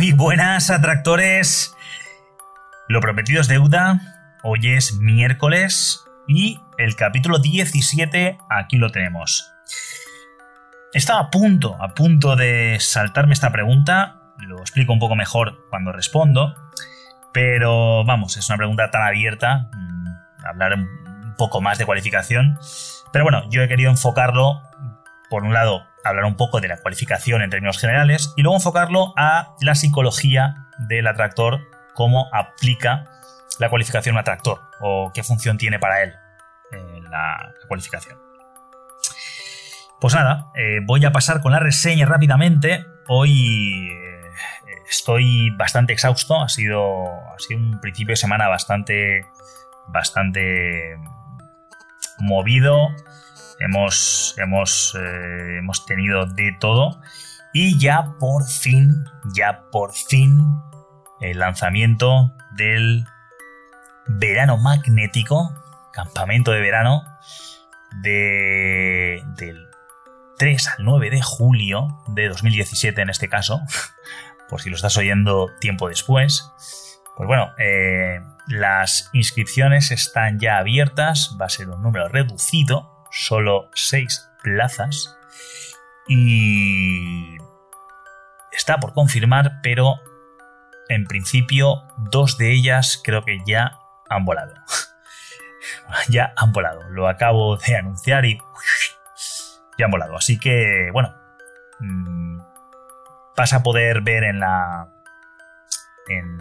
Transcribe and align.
Muy 0.00 0.12
buenas 0.12 0.70
atractores. 0.70 1.76
Lo 2.88 3.02
prometido 3.02 3.42
es 3.42 3.48
deuda. 3.48 4.00
Hoy 4.42 4.70
es 4.70 4.94
miércoles 4.94 6.06
y 6.26 6.58
el 6.78 6.96
capítulo 6.96 7.38
17 7.38 8.38
aquí 8.48 8.78
lo 8.78 8.88
tenemos. 8.88 9.52
Estaba 10.94 11.20
a 11.20 11.30
punto, 11.30 11.76
a 11.82 11.92
punto 11.92 12.34
de 12.34 12.78
saltarme 12.80 13.34
esta 13.34 13.52
pregunta. 13.52 14.22
Lo 14.38 14.60
explico 14.60 14.94
un 14.94 15.00
poco 15.00 15.16
mejor 15.16 15.66
cuando 15.68 15.92
respondo. 15.92 16.54
Pero 17.34 18.02
vamos, 18.06 18.38
es 18.38 18.48
una 18.48 18.56
pregunta 18.56 18.90
tan 18.90 19.02
abierta. 19.02 19.68
mm, 19.70 20.46
Hablar 20.46 20.76
un 20.76 21.34
poco 21.36 21.60
más 21.60 21.76
de 21.76 21.84
cualificación. 21.84 22.58
Pero 23.12 23.26
bueno, 23.26 23.42
yo 23.50 23.60
he 23.60 23.68
querido 23.68 23.90
enfocarlo, 23.90 24.62
por 25.28 25.44
un 25.44 25.52
lado, 25.52 25.89
hablar 26.04 26.24
un 26.24 26.36
poco 26.36 26.60
de 26.60 26.68
la 26.68 26.78
cualificación 26.78 27.42
en 27.42 27.50
términos 27.50 27.78
generales 27.78 28.32
y 28.36 28.42
luego 28.42 28.56
enfocarlo 28.56 29.12
a 29.16 29.54
la 29.60 29.74
psicología 29.74 30.68
del 30.78 31.06
atractor, 31.06 31.60
cómo 31.94 32.28
aplica 32.32 33.04
la 33.58 33.68
cualificación 33.68 34.14
a 34.14 34.18
un 34.18 34.20
atractor 34.20 34.60
o 34.80 35.10
qué 35.12 35.22
función 35.22 35.58
tiene 35.58 35.78
para 35.78 36.02
él 36.02 36.14
eh, 36.72 37.00
la, 37.10 37.52
cualificación. 37.68 38.18
Pues 40.00 40.14
nada, 40.14 40.50
eh, 40.54 40.78
voy 40.82 41.04
a 41.04 41.12
pasar 41.12 41.42
con 41.42 41.52
la 41.52 41.58
reseña 41.58 42.06
rápidamente. 42.06 42.86
Hoy 43.06 43.90
eh, 43.90 44.20
estoy 44.88 45.50
bastante 45.56 45.92
exhausto, 45.92 46.40
ha 46.40 46.48
sido, 46.48 47.04
ha 47.06 47.38
sido 47.38 47.60
un 47.60 47.80
principio 47.80 48.12
de 48.12 48.16
semana 48.16 48.48
bastante, 48.48 49.26
bastante 49.88 50.96
movido. 52.18 52.88
Hemos, 53.60 54.34
hemos, 54.38 54.96
eh, 54.98 55.58
hemos 55.58 55.86
tenido 55.86 56.26
de 56.26 56.56
todo. 56.58 57.00
Y 57.52 57.78
ya 57.78 58.14
por 58.18 58.48
fin, 58.48 59.04
ya 59.34 59.68
por 59.70 59.92
fin, 59.92 60.40
el 61.20 61.38
lanzamiento 61.38 62.32
del 62.56 63.04
verano 64.06 64.56
magnético, 64.56 65.52
campamento 65.92 66.52
de 66.52 66.60
verano, 66.60 67.04
de, 68.02 69.22
del 69.36 69.68
3 70.38 70.68
al 70.78 70.84
9 70.84 71.10
de 71.10 71.22
julio 71.22 72.02
de 72.08 72.28
2017 72.28 73.02
en 73.02 73.10
este 73.10 73.28
caso, 73.28 73.60
por 74.48 74.62
si 74.62 74.70
lo 74.70 74.76
estás 74.76 74.96
oyendo 74.96 75.50
tiempo 75.60 75.88
después. 75.88 76.50
Pues 77.16 77.26
bueno, 77.26 77.52
eh, 77.58 78.20
las 78.46 79.10
inscripciones 79.12 79.90
están 79.90 80.38
ya 80.38 80.56
abiertas, 80.56 81.36
va 81.38 81.46
a 81.46 81.50
ser 81.50 81.68
un 81.68 81.82
número 81.82 82.08
reducido, 82.08 82.99
solo 83.10 83.70
6 83.74 84.30
plazas. 84.42 85.16
Y 86.08 87.36
está 88.52 88.78
por 88.78 88.92
confirmar, 88.92 89.60
pero 89.62 90.00
en 90.88 91.04
principio 91.04 91.84
dos 91.98 92.36
de 92.36 92.52
ellas 92.52 93.00
creo 93.02 93.22
que 93.24 93.38
ya 93.46 93.78
han 94.08 94.24
volado. 94.24 94.54
ya 96.08 96.32
han 96.36 96.52
volado. 96.52 96.88
Lo 96.90 97.08
acabo 97.08 97.56
de 97.56 97.76
anunciar 97.76 98.24
y 98.24 98.38
ya 99.78 99.84
han 99.84 99.90
volado. 99.90 100.16
Así 100.16 100.38
que, 100.38 100.90
bueno, 100.92 101.14
mm, 101.78 102.40
vas 103.36 103.52
a 103.52 103.62
poder 103.62 104.00
ver 104.00 104.24
en 104.24 104.40
la 104.40 104.88
en, 106.08 106.38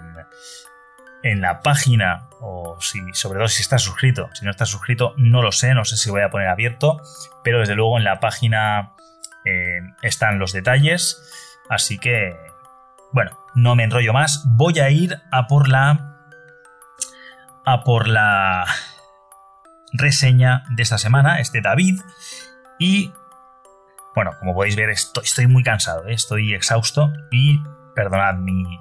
en 1.23 1.41
la 1.41 1.61
página 1.61 2.27
o 2.41 2.77
si 2.81 2.99
sobre 3.13 3.39
todo 3.39 3.47
si 3.47 3.61
estás 3.61 3.81
suscrito. 3.81 4.29
Si 4.33 4.45
no 4.45 4.51
estás 4.51 4.69
suscrito, 4.69 5.13
no 5.17 5.41
lo 5.41 5.51
sé, 5.51 5.73
no 5.73 5.85
sé 5.85 5.97
si 5.97 6.09
voy 6.09 6.21
a 6.21 6.29
poner 6.29 6.47
abierto, 6.47 7.01
pero 7.43 7.59
desde 7.59 7.75
luego 7.75 7.97
en 7.97 8.03
la 8.03 8.19
página 8.19 8.93
eh, 9.45 9.81
están 10.01 10.39
los 10.39 10.53
detalles. 10.53 11.21
Así 11.69 11.97
que, 11.99 12.35
bueno, 13.11 13.37
no 13.55 13.75
me 13.75 13.83
enrollo 13.83 14.13
más. 14.13 14.43
Voy 14.45 14.79
a 14.79 14.89
ir 14.89 15.19
a 15.31 15.47
por 15.47 15.67
la 15.67 16.05
a 17.65 17.83
por 17.83 18.07
la 18.07 18.65
reseña 19.93 20.63
de 20.71 20.83
esta 20.83 20.97
semana, 20.97 21.39
es 21.39 21.51
de 21.51 21.61
David. 21.61 22.01
Y 22.79 23.13
bueno, 24.15 24.31
como 24.39 24.53
podéis 24.53 24.75
ver, 24.75 24.89
estoy, 24.89 25.23
estoy 25.23 25.47
muy 25.47 25.63
cansado, 25.63 26.07
¿eh? 26.07 26.13
estoy 26.13 26.53
exhausto 26.53 27.11
y 27.31 27.61
perdonad 27.95 28.35
mi, 28.35 28.79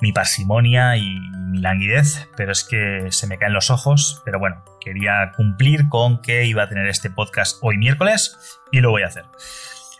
mi 0.00 0.12
parsimonia 0.12 0.96
y 0.96 1.18
mi 1.50 1.60
languidez, 1.60 2.28
pero 2.36 2.52
es 2.52 2.64
que 2.64 3.08
se 3.10 3.26
me 3.26 3.38
caen 3.38 3.52
los 3.52 3.70
ojos. 3.70 4.22
Pero 4.24 4.38
bueno, 4.38 4.64
quería 4.80 5.32
cumplir 5.36 5.88
con 5.88 6.20
que 6.20 6.46
iba 6.46 6.62
a 6.62 6.68
tener 6.68 6.86
este 6.86 7.10
podcast 7.10 7.58
hoy 7.62 7.78
miércoles 7.78 8.60
y 8.72 8.80
lo 8.80 8.90
voy 8.90 9.02
a 9.02 9.06
hacer. 9.06 9.24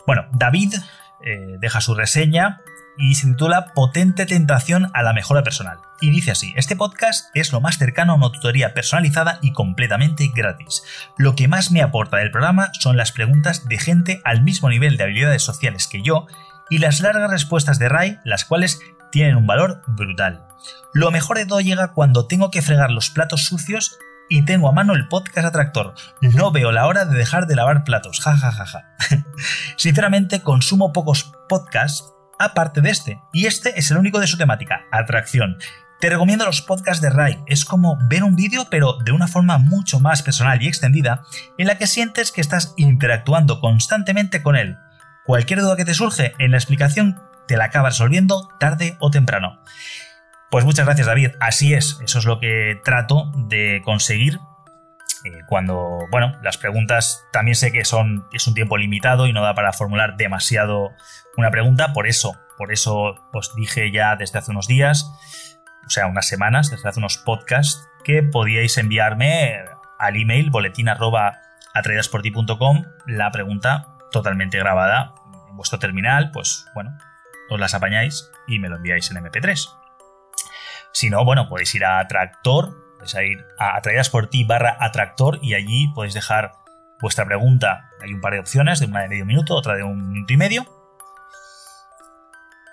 Bueno, 0.07 0.27
David 0.33 0.75
eh, 1.23 1.57
deja 1.59 1.81
su 1.81 1.95
reseña 1.95 2.61
y 2.97 3.15
se 3.15 3.27
titula 3.27 3.73
Potente 3.75 4.27
tentación 4.27 4.91
a 4.95 5.03
la 5.03 5.13
mejora 5.13 5.43
personal. 5.43 5.79
Y 6.01 6.11
dice 6.11 6.33
así, 6.33 6.53
este 6.57 6.77
podcast 6.77 7.35
es 7.35 7.53
lo 7.53 7.61
más 7.61 7.79
cercano 7.79 8.13
a 8.13 8.17
una 8.17 8.31
tutoría 8.31 8.75
personalizada 8.75 9.39
y 9.43 9.53
completamente 9.53 10.31
gratis. 10.35 10.83
Lo 11.17 11.35
que 11.35 11.49
más 11.49 11.71
me 11.71 11.83
aporta 11.83 12.19
del 12.19 12.31
programa 12.31 12.71
son 12.79 12.97
las 12.97 13.13
preguntas 13.13 13.69
de 13.69 13.79
gente 13.79 14.21
al 14.25 14.43
mismo 14.43 14.69
nivel 14.69 14.97
de 14.97 15.05
habilidades 15.05 15.43
sociales 15.43 15.89
que 15.89 16.03
yo 16.03 16.27
y 16.71 16.79
las 16.79 17.01
largas 17.01 17.31
respuestas 17.31 17.79
de 17.79 17.89
Ray, 17.89 18.19
las 18.25 18.45
cuales 18.45 18.81
tienen 19.15 19.37
un 19.37 19.47
valor 19.47 19.81
brutal. 19.87 20.45
Lo 20.93 21.13
mejor 21.13 21.39
de 21.39 21.47
todo 21.47 21.61
llega 21.61 21.93
cuando 21.93 22.27
tengo 22.27 22.51
que 22.51 22.63
fregar 22.63 22.91
los 22.91 23.11
platos 23.11 23.45
sucios 23.45 23.97
y 24.29 24.45
tengo 24.45 24.69
a 24.69 24.73
mano 24.73 24.93
el 24.93 25.07
podcast 25.07 25.47
atractor. 25.47 25.95
No 26.21 26.51
veo 26.51 26.73
la 26.73 26.89
hora 26.89 27.05
de 27.05 27.17
dejar 27.17 27.47
de 27.47 27.55
lavar 27.55 27.85
platos. 27.85 28.19
Ja, 28.19 28.37
ja, 28.37 28.51
ja, 28.51 28.67
ja. 28.67 28.97
Sinceramente, 29.77 30.43
consumo 30.43 30.93
pocos 30.93 31.33
podcasts 31.49 32.13
aparte 32.41 32.81
de 32.81 32.91
este, 32.91 33.21
y 33.33 33.47
este 33.47 33.79
es 33.79 33.89
el 33.93 33.99
único 33.99 34.19
de 34.19 34.27
su 34.27 34.37
temática, 34.37 34.83
atracción. 34.91 35.59
Te 36.01 36.11
recomiendo 36.11 36.45
los 36.45 36.61
podcasts 36.61 37.01
de 37.01 37.11
Ray, 37.11 37.39
es 37.47 37.65
como 37.65 37.97
ver 38.09 38.25
un 38.25 38.35
vídeo 38.35 38.67
pero 38.69 38.99
de 39.05 39.13
una 39.13 39.29
forma 39.29 39.59
mucho 39.59 40.01
más 40.01 40.23
personal 40.23 40.61
y 40.61 40.67
extendida, 40.67 41.23
en 41.57 41.69
la 41.69 41.79
que 41.79 41.87
sientes 41.87 42.33
que 42.33 42.41
estás 42.41 42.75
interactuando 42.77 43.61
constantemente 43.61 44.43
con 44.43 44.57
él. 44.57 44.77
Cualquier 45.25 45.61
duda 45.61 45.77
que 45.77 45.85
te 45.85 45.95
surge 45.95 46.35
en 46.41 46.51
la 46.51 46.57
explicación 46.57 47.23
te 47.47 47.57
la 47.57 47.67
acaba 47.67 47.91
resolviendo 47.91 48.49
tarde 48.59 48.97
o 49.01 49.11
temprano. 49.11 49.61
Pues 50.51 50.65
muchas 50.65 50.87
gracias 50.87 51.07
David, 51.07 51.31
así 51.41 51.75
es, 51.75 51.99
eso 52.05 52.19
es 52.19 52.25
lo 52.25 52.39
que 52.39 52.81
trato 52.85 53.33
de 53.37 53.83
conseguir 53.85 54.39
eh, 55.25 55.41
cuando, 55.47 56.01
bueno, 56.11 56.37
las 56.43 56.59
preguntas 56.59 57.25
también 57.33 57.55
sé 57.55 57.73
que 57.73 57.85
son, 57.87 58.27
es 58.33 58.47
un 58.47 58.55
tiempo 58.55 58.77
limitado 58.77 59.27
y 59.27 59.33
no 59.33 59.43
da 59.43 59.55
para 59.55 59.73
formular 59.73 60.17
demasiado 60.17 60.91
una 61.37 61.51
pregunta, 61.51 61.95
por 61.95 62.07
eso, 62.07 62.39
por 62.59 62.73
eso 62.73 63.15
os 63.33 63.55
dije 63.57 63.91
ya 63.91 64.17
desde 64.17 64.39
hace 64.39 64.51
unos 64.51 64.69
días, 64.69 65.11
o 65.87 65.91
sea, 65.91 66.07
unas 66.07 66.29
semanas, 66.29 66.71
desde 66.71 66.89
hace 66.89 66.99
unos 66.99 67.17
podcasts, 67.17 67.89
que 68.05 68.23
podíais 68.23 68.77
enviarme 68.77 69.65
al 69.99 70.17
email 70.17 70.51
boletín 70.51 70.91
arroba 70.91 71.41
la 73.07 73.31
pregunta 73.33 73.87
totalmente 74.13 74.59
grabada 74.59 75.15
en 75.49 75.57
vuestro 75.57 75.79
terminal, 75.79 76.31
pues 76.33 76.67
bueno, 76.75 76.99
os 77.51 77.61
las 77.61 77.75
apañáis 77.75 78.31
y 78.47 78.59
me 78.59 78.69
lo 78.69 78.77
enviáis 78.77 79.11
en 79.11 79.19
MP3. 79.19 79.69
Si 80.93 81.11
no, 81.11 81.25
bueno, 81.25 81.49
podéis 81.49 81.75
ir 81.75 81.85
a 81.85 81.99
Atractor, 81.99 82.97
podéis 82.99 83.15
ir 83.15 83.45
a 83.59 83.77
Atraídas 83.77 84.11
por 84.11 84.29
ti 84.29 84.45
barra 84.45 84.77
Atractor 84.81 85.39
y 85.43 85.55
allí 85.55 85.89
podéis 85.89 86.15
dejar 86.15 86.53
vuestra 87.01 87.25
pregunta. 87.25 87.91
Hay 88.01 88.13
un 88.13 88.21
par 88.21 88.33
de 88.33 88.41
opciones, 88.41 88.81
de 88.81 88.87
una 88.87 89.03
de 89.03 89.09
medio 89.09 89.27
minuto, 89.27 89.55
otra 89.55 89.75
de 89.75 89.83
un 89.83 90.13
minuto 90.13 90.33
y 90.33 90.37
medio. 90.37 90.67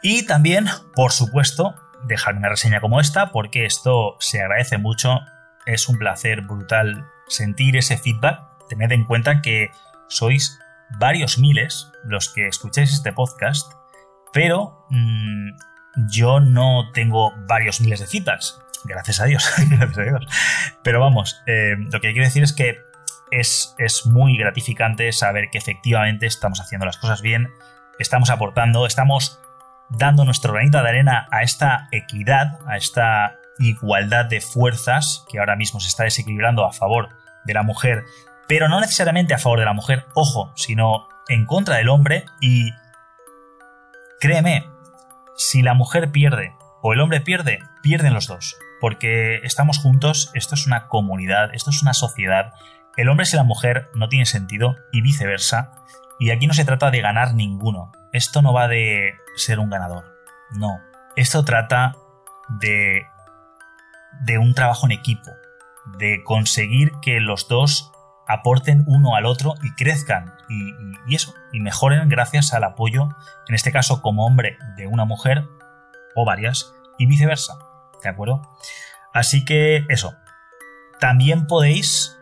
Y 0.04 0.26
también, 0.26 0.68
por 0.96 1.12
supuesto, 1.12 1.76
dejar 2.04 2.36
una 2.36 2.50
reseña 2.50 2.82
como 2.82 3.00
esta, 3.00 3.32
porque 3.32 3.66
esto 3.66 4.18
se 4.20 4.42
agradece 4.42 4.78
mucho. 4.78 5.20
Es 5.66 5.90
un 5.90 5.98
placer 5.98 6.42
brutal 6.42 7.08
sentir 7.28 7.78
ese 7.78 7.98
feedback. 7.98 8.40
Tened 8.70 8.92
en 8.92 9.06
cuenta 9.06 9.42
que 9.42 9.72
sois 10.08 10.60
varios 11.00 11.38
miles 11.38 11.92
los 12.04 12.34
que 12.34 12.48
escucháis 12.48 12.94
este 12.94 13.14
podcast, 13.14 13.72
pero 14.34 14.86
mmm, 14.90 15.50
yo 16.10 16.40
no 16.40 16.92
tengo 16.94 17.34
varios 17.48 17.82
miles 17.82 18.00
de 18.00 18.08
feedbacks. 18.08 18.60
Gracias 18.84 19.20
a 19.20 19.26
Dios. 19.26 19.52
Gracias 19.70 19.98
a 19.98 20.02
Dios. 20.02 20.26
Pero 20.84 21.00
vamos, 21.00 21.42
eh, 21.46 21.76
lo 21.78 22.00
que 22.00 22.12
quiero 22.12 22.26
decir 22.26 22.44
es 22.44 22.54
que 22.54 22.78
es, 23.32 23.76
es 23.78 24.06
muy 24.06 24.38
gratificante 24.38 25.12
saber 25.12 25.50
que 25.52 25.58
efectivamente 25.58 26.26
estamos 26.26 26.60
haciendo 26.60 26.86
las 26.86 26.98
cosas 26.98 27.22
bien, 27.22 27.50
estamos 28.00 28.30
aportando, 28.30 28.86
estamos 28.86 29.40
dando 29.90 30.26
nuestro 30.26 30.54
granito 30.54 30.82
de 30.82 30.90
arena 30.90 31.28
a 31.32 31.44
esta 31.44 31.88
equidad, 31.92 32.60
a 32.68 32.78
esta 32.78 33.38
igualdad 33.60 34.26
de 34.26 34.42
fuerzas 34.42 35.26
que 35.30 35.40
ahora 35.40 35.56
mismo 35.56 35.80
se 35.80 35.90
está 35.90 36.04
desequilibrando 36.04 36.66
a 36.66 36.74
favor 36.74 37.10
de 37.46 37.54
la 37.54 37.64
mujer, 37.64 38.04
pero 38.48 38.70
no 38.70 38.80
necesariamente 38.80 39.34
a 39.34 39.38
favor 39.38 39.60
de 39.60 39.66
la 39.66 39.74
mujer, 39.74 40.06
ojo, 40.14 40.52
sino 40.56 41.08
en 41.28 41.46
contra 41.46 41.78
del 41.78 41.90
hombre 41.90 42.26
y 42.40 42.72
créeme, 44.22 44.70
si 45.36 45.64
la 45.64 45.74
mujer 45.74 46.12
pierde 46.12 46.56
o 46.84 46.94
el 46.94 47.02
hombre 47.02 47.20
pierde, 47.22 47.60
pierden 47.82 48.14
los 48.14 48.28
dos, 48.28 48.56
porque 48.80 49.42
estamos 49.44 49.80
juntos, 49.80 50.32
esto 50.36 50.56
es 50.56 50.68
una 50.68 50.88
comunidad, 50.88 51.54
esto 51.54 51.72
es 51.72 51.82
una 51.82 51.94
sociedad, 51.94 52.54
el 52.98 53.10
hombre 53.10 53.26
sin 53.26 53.38
la 53.38 53.44
mujer 53.44 53.90
no 53.96 54.08
tiene 54.10 54.26
sentido 54.26 54.76
y 54.92 55.02
viceversa, 55.02 55.72
y 56.20 56.30
aquí 56.30 56.46
no 56.46 56.54
se 56.54 56.66
trata 56.66 56.92
de 56.92 57.02
ganar 57.02 57.34
ninguno, 57.34 57.92
esto 58.14 58.44
no 58.44 58.54
va 58.54 58.68
de 58.68 59.16
ser 59.36 59.60
un 59.60 59.72
ganador, 59.72 60.06
no, 60.52 60.80
esto 61.16 61.44
trata 61.44 61.96
de 62.60 63.06
de 64.22 64.38
un 64.38 64.54
trabajo 64.54 64.86
en 64.86 64.92
equipo, 64.92 65.32
de 65.98 66.22
conseguir 66.24 66.92
que 67.02 67.20
los 67.20 67.48
dos 67.48 67.91
aporten 68.32 68.84
uno 68.88 69.16
al 69.16 69.26
otro 69.26 69.56
y 69.62 69.74
crezcan 69.74 70.34
y, 70.50 71.16
eso, 71.16 71.34
y 71.52 71.60
mejoren 71.60 72.08
gracias 72.10 72.54
al 72.54 72.64
apoyo, 72.64 73.10
en 73.48 73.56
este 73.56 73.72
caso 73.72 74.02
como 74.02 74.26
hombre 74.26 74.58
de 74.78 74.88
una 74.88 75.06
mujer 75.06 75.46
o 76.16 76.26
varias, 76.26 76.74
y 76.98 77.06
viceversa, 77.06 77.58
¿de 78.04 78.10
acuerdo? 78.10 78.42
Así 79.14 79.44
que 79.44 79.86
eso, 79.90 80.16
también 81.00 81.48
podéis 81.48 82.18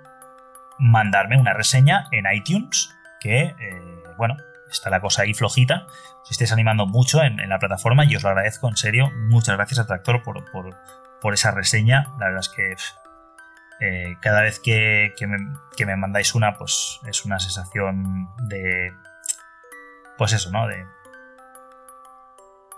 mandarme 0.77 1.37
una 1.37 1.53
reseña 1.53 2.07
en 2.11 2.25
iTunes, 2.31 2.95
que, 3.19 3.41
eh, 3.41 4.03
bueno, 4.17 4.37
está 4.71 4.89
la 4.89 5.01
cosa 5.01 5.23
ahí 5.23 5.33
flojita, 5.33 5.85
os 6.23 6.31
estáis 6.31 6.51
animando 6.51 6.85
mucho 6.85 7.21
en, 7.23 7.37
la 7.49 7.59
plataforma 7.59 8.05
y 8.05 8.15
os 8.15 8.23
lo 8.23 8.29
agradezco 8.29 8.69
en 8.69 8.77
serio. 8.77 9.11
Muchas 9.29 9.55
gracias 9.55 9.79
a 9.79 9.85
Tractor 9.85 10.23
por, 10.23 10.45
por 11.19 11.33
esa 11.33 11.51
reseña. 11.51 12.13
La 12.19 12.27
verdad 12.27 12.41
es 12.41 12.49
que 12.49 12.75
eh, 13.81 14.17
cada 14.21 14.41
vez 14.41 14.59
que, 14.59 15.13
me, 15.85 15.95
mandáis 15.95 16.35
una, 16.35 16.57
pues 16.57 16.99
es 17.07 17.25
una 17.25 17.39
sensación 17.39 18.29
de. 18.39 18.93
Pues 20.17 20.33
eso, 20.33 20.51
¿no? 20.51 20.67
De. 20.67 20.85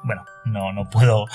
Bueno, 0.03 0.25
no, 0.45 0.71
no 0.73 0.89
puedo. 0.89 1.25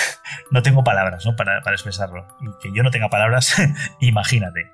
no 0.50 0.62
tengo 0.62 0.84
palabras, 0.84 1.26
¿no? 1.26 1.36
Para, 1.36 1.58
expresarlo. 1.58 2.26
Y 2.40 2.46
que 2.62 2.74
yo 2.74 2.82
no 2.82 2.90
tenga 2.90 3.08
palabras, 3.08 3.60
imagínate. 4.00 4.72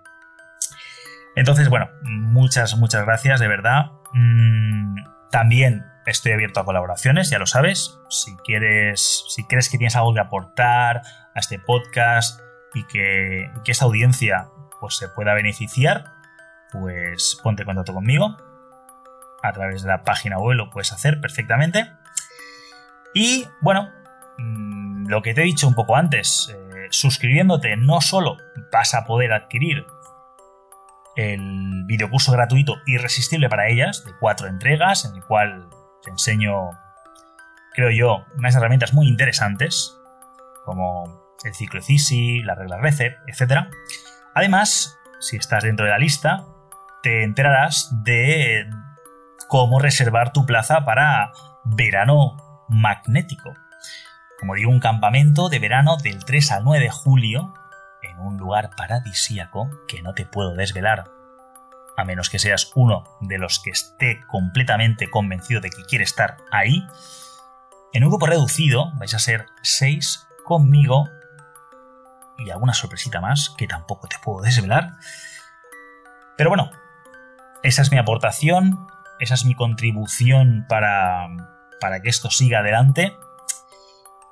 Entonces, 1.34 1.68
bueno, 1.68 1.90
muchas, 2.02 2.76
muchas 2.76 3.04
gracias, 3.04 3.40
de 3.40 3.48
verdad. 3.48 3.90
Mm, 4.12 4.96
también 5.30 5.84
estoy 6.06 6.32
abierto 6.32 6.60
a 6.60 6.64
colaboraciones, 6.64 7.30
ya 7.30 7.38
lo 7.38 7.46
sabes. 7.46 7.98
Si 8.08 8.36
quieres, 8.36 9.24
si 9.28 9.44
crees 9.44 9.68
que 9.68 9.76
tienes 9.76 9.96
algo 9.96 10.14
que 10.14 10.20
aportar 10.20 11.02
a 11.34 11.40
este 11.40 11.58
podcast 11.58 12.40
y 12.76 12.84
que, 12.84 13.50
esta 13.66 13.86
audiencia 13.86 14.48
pues, 14.80 14.96
se 14.96 15.08
pueda 15.08 15.32
beneficiar, 15.32 16.12
pues 16.70 17.40
ponte 17.42 17.62
en 17.62 17.66
contacto 17.66 17.94
conmigo. 17.94 18.36
A 19.42 19.52
través 19.52 19.82
de 19.82 19.88
la 19.88 20.02
página 20.02 20.38
web 20.38 20.56
lo 20.56 20.70
puedes 20.70 20.92
hacer 20.92 21.20
perfectamente. 21.20 21.90
Y 23.14 23.46
bueno, 23.62 23.90
mm, 24.36 25.08
lo 25.08 25.22
que 25.22 25.32
te 25.32 25.40
he 25.40 25.44
dicho 25.44 25.66
un 25.66 25.74
poco 25.74 25.96
antes, 25.96 26.54
eh, 26.54 26.86
suscribiéndote 26.90 27.76
no 27.76 28.02
solo 28.02 28.36
vas 28.70 28.92
a 28.94 29.06
poder 29.06 29.32
adquirir 29.32 29.86
el 31.16 31.84
videocurso 31.86 32.30
gratuito 32.32 32.74
irresistible 32.84 33.48
para 33.48 33.68
ellas, 33.68 34.04
de 34.04 34.12
cuatro 34.20 34.48
entregas, 34.48 35.06
en 35.06 35.16
el 35.16 35.24
cual 35.24 35.70
te 36.02 36.10
enseño, 36.10 36.72
creo 37.74 37.90
yo, 37.90 38.26
unas 38.36 38.54
herramientas 38.54 38.92
muy 38.92 39.08
interesantes, 39.08 39.96
como 40.66 41.25
el 41.44 41.54
ciclo 41.54 41.82
CISI, 41.82 42.42
la 42.42 42.54
regla 42.54 42.78
RECEP, 42.78 43.16
etc. 43.26 43.68
Además, 44.34 44.98
si 45.20 45.36
estás 45.36 45.64
dentro 45.64 45.86
de 45.86 45.92
la 45.92 45.98
lista, 45.98 46.44
te 47.02 47.22
enterarás 47.22 47.90
de 48.04 48.68
cómo 49.48 49.78
reservar 49.78 50.32
tu 50.32 50.46
plaza 50.46 50.84
para 50.84 51.32
verano 51.64 52.64
magnético. 52.68 53.54
Como 54.40 54.54
digo, 54.54 54.70
un 54.70 54.80
campamento 54.80 55.48
de 55.48 55.58
verano 55.58 55.96
del 55.96 56.24
3 56.24 56.52
al 56.52 56.64
9 56.64 56.84
de 56.84 56.90
julio 56.90 57.54
en 58.02 58.18
un 58.18 58.36
lugar 58.36 58.70
paradisíaco 58.76 59.70
que 59.88 60.02
no 60.02 60.14
te 60.14 60.26
puedo 60.26 60.54
desvelar 60.54 61.16
a 61.96 62.04
menos 62.04 62.28
que 62.28 62.38
seas 62.38 62.70
uno 62.74 63.04
de 63.20 63.38
los 63.38 63.58
que 63.58 63.70
esté 63.70 64.20
completamente 64.26 65.08
convencido 65.08 65.60
de 65.60 65.70
que 65.70 65.84
quiere 65.84 66.04
estar 66.04 66.36
ahí, 66.52 66.86
en 67.92 68.04
un 68.04 68.10
grupo 68.10 68.26
reducido 68.26 68.92
vais 68.96 69.14
a 69.14 69.18
ser 69.18 69.46
seis 69.62 70.26
conmigo 70.44 71.08
y 72.38 72.50
alguna 72.50 72.74
sorpresita 72.74 73.20
más 73.20 73.50
que 73.56 73.66
tampoco 73.66 74.08
te 74.08 74.16
puedo 74.22 74.42
desvelar. 74.42 74.94
Pero 76.36 76.50
bueno, 76.50 76.70
esa 77.62 77.82
es 77.82 77.90
mi 77.90 77.98
aportación, 77.98 78.86
esa 79.20 79.34
es 79.34 79.44
mi 79.44 79.54
contribución 79.54 80.66
para, 80.68 81.28
para 81.80 82.00
que 82.02 82.08
esto 82.08 82.30
siga 82.30 82.60
adelante. 82.60 83.16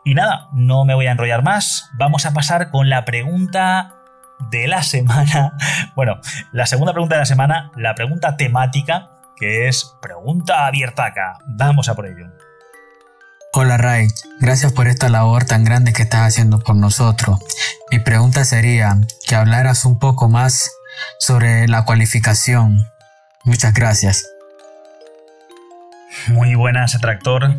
Y 0.05 0.15
nada, 0.15 0.49
no 0.53 0.85
me 0.85 0.95
voy 0.95 1.07
a 1.07 1.13
enrollar 1.13 1.43
más, 1.43 1.91
vamos 1.95 2.27
a 2.27 2.35
pasar 2.35 2.71
con 2.71 2.91
la 2.91 3.05
pregunta 3.05 3.95
de 4.51 4.69
la 4.69 4.83
semana. 4.83 5.57
Bueno, 5.95 6.19
la 6.51 6.67
segunda 6.67 6.93
pregunta 6.93 7.15
de 7.15 7.21
la 7.21 7.27
semana, 7.27 7.71
la 7.77 7.95
pregunta 7.95 8.37
temática, 8.37 9.11
que 9.37 9.69
es 9.69 9.97
pregunta 10.03 10.67
abierta 10.67 11.05
acá. 11.05 11.39
Vamos 11.47 11.89
a 11.89 11.95
por 11.95 12.07
ello. 12.07 12.27
Hola 13.57 13.77
Ray, 13.77 14.09
gracias 14.41 14.73
por 14.73 14.89
esta 14.89 15.09
labor 15.09 15.45
tan 15.45 15.65
grande 15.65 15.93
que 15.93 16.03
estás 16.03 16.27
haciendo 16.27 16.59
por 16.59 16.75
nosotros. 16.75 17.39
Mi 17.93 18.01
pregunta 18.01 18.45
sería 18.45 18.99
que 19.29 19.37
hablaras 19.37 19.85
un 19.85 19.99
poco 20.01 20.29
más 20.29 20.73
sobre 21.21 21.69
la 21.69 21.85
cualificación. 21.85 22.89
Muchas 23.45 23.73
gracias. 23.73 24.29
Muy 26.27 26.57
buenas, 26.57 26.99
Tractor. 27.01 27.55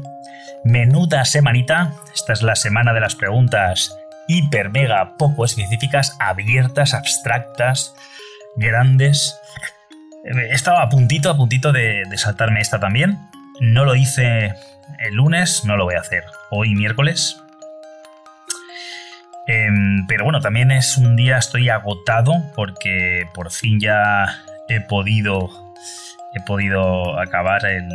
Menuda 0.66 1.24
semanita. 1.24 1.94
Esta 2.14 2.34
es 2.34 2.42
la 2.42 2.56
semana 2.56 2.92
de 2.92 3.00
las 3.00 3.16
preguntas 3.16 3.96
hiper 4.28 4.72
mega 4.72 5.16
poco 5.18 5.46
específicas, 5.46 6.18
abiertas, 6.20 6.94
abstractas, 6.94 7.94
grandes. 8.58 9.40
Estaba 10.52 10.82
a 10.82 10.90
puntito, 10.90 11.30
a 11.30 11.38
puntito 11.38 11.72
de, 11.72 12.04
saltarme 12.18 12.62
esta 12.62 12.80
también. 12.80 13.18
No 13.62 13.86
lo 13.86 13.96
hice 13.96 14.54
el 15.00 15.16
lunes, 15.16 15.64
no 15.66 15.78
lo 15.78 15.86
voy 15.86 15.96
a 15.96 16.00
hacer 16.00 16.24
hoy 16.50 16.76
miércoles. 16.76 17.42
Em, 19.48 20.08
pero 20.08 20.24
bueno, 20.24 20.40
también 20.40 20.72
es 20.72 20.98
un 20.98 21.16
día, 21.16 21.38
estoy 21.38 21.70
agotado 21.70 22.34
porque 22.56 23.28
por 23.34 23.52
fin 23.52 23.80
ya 23.80 24.44
he 24.68 24.82
podido, 24.82 25.50
he 26.34 26.42
podido 26.42 27.20
acabar 27.20 27.66
el, 27.66 27.88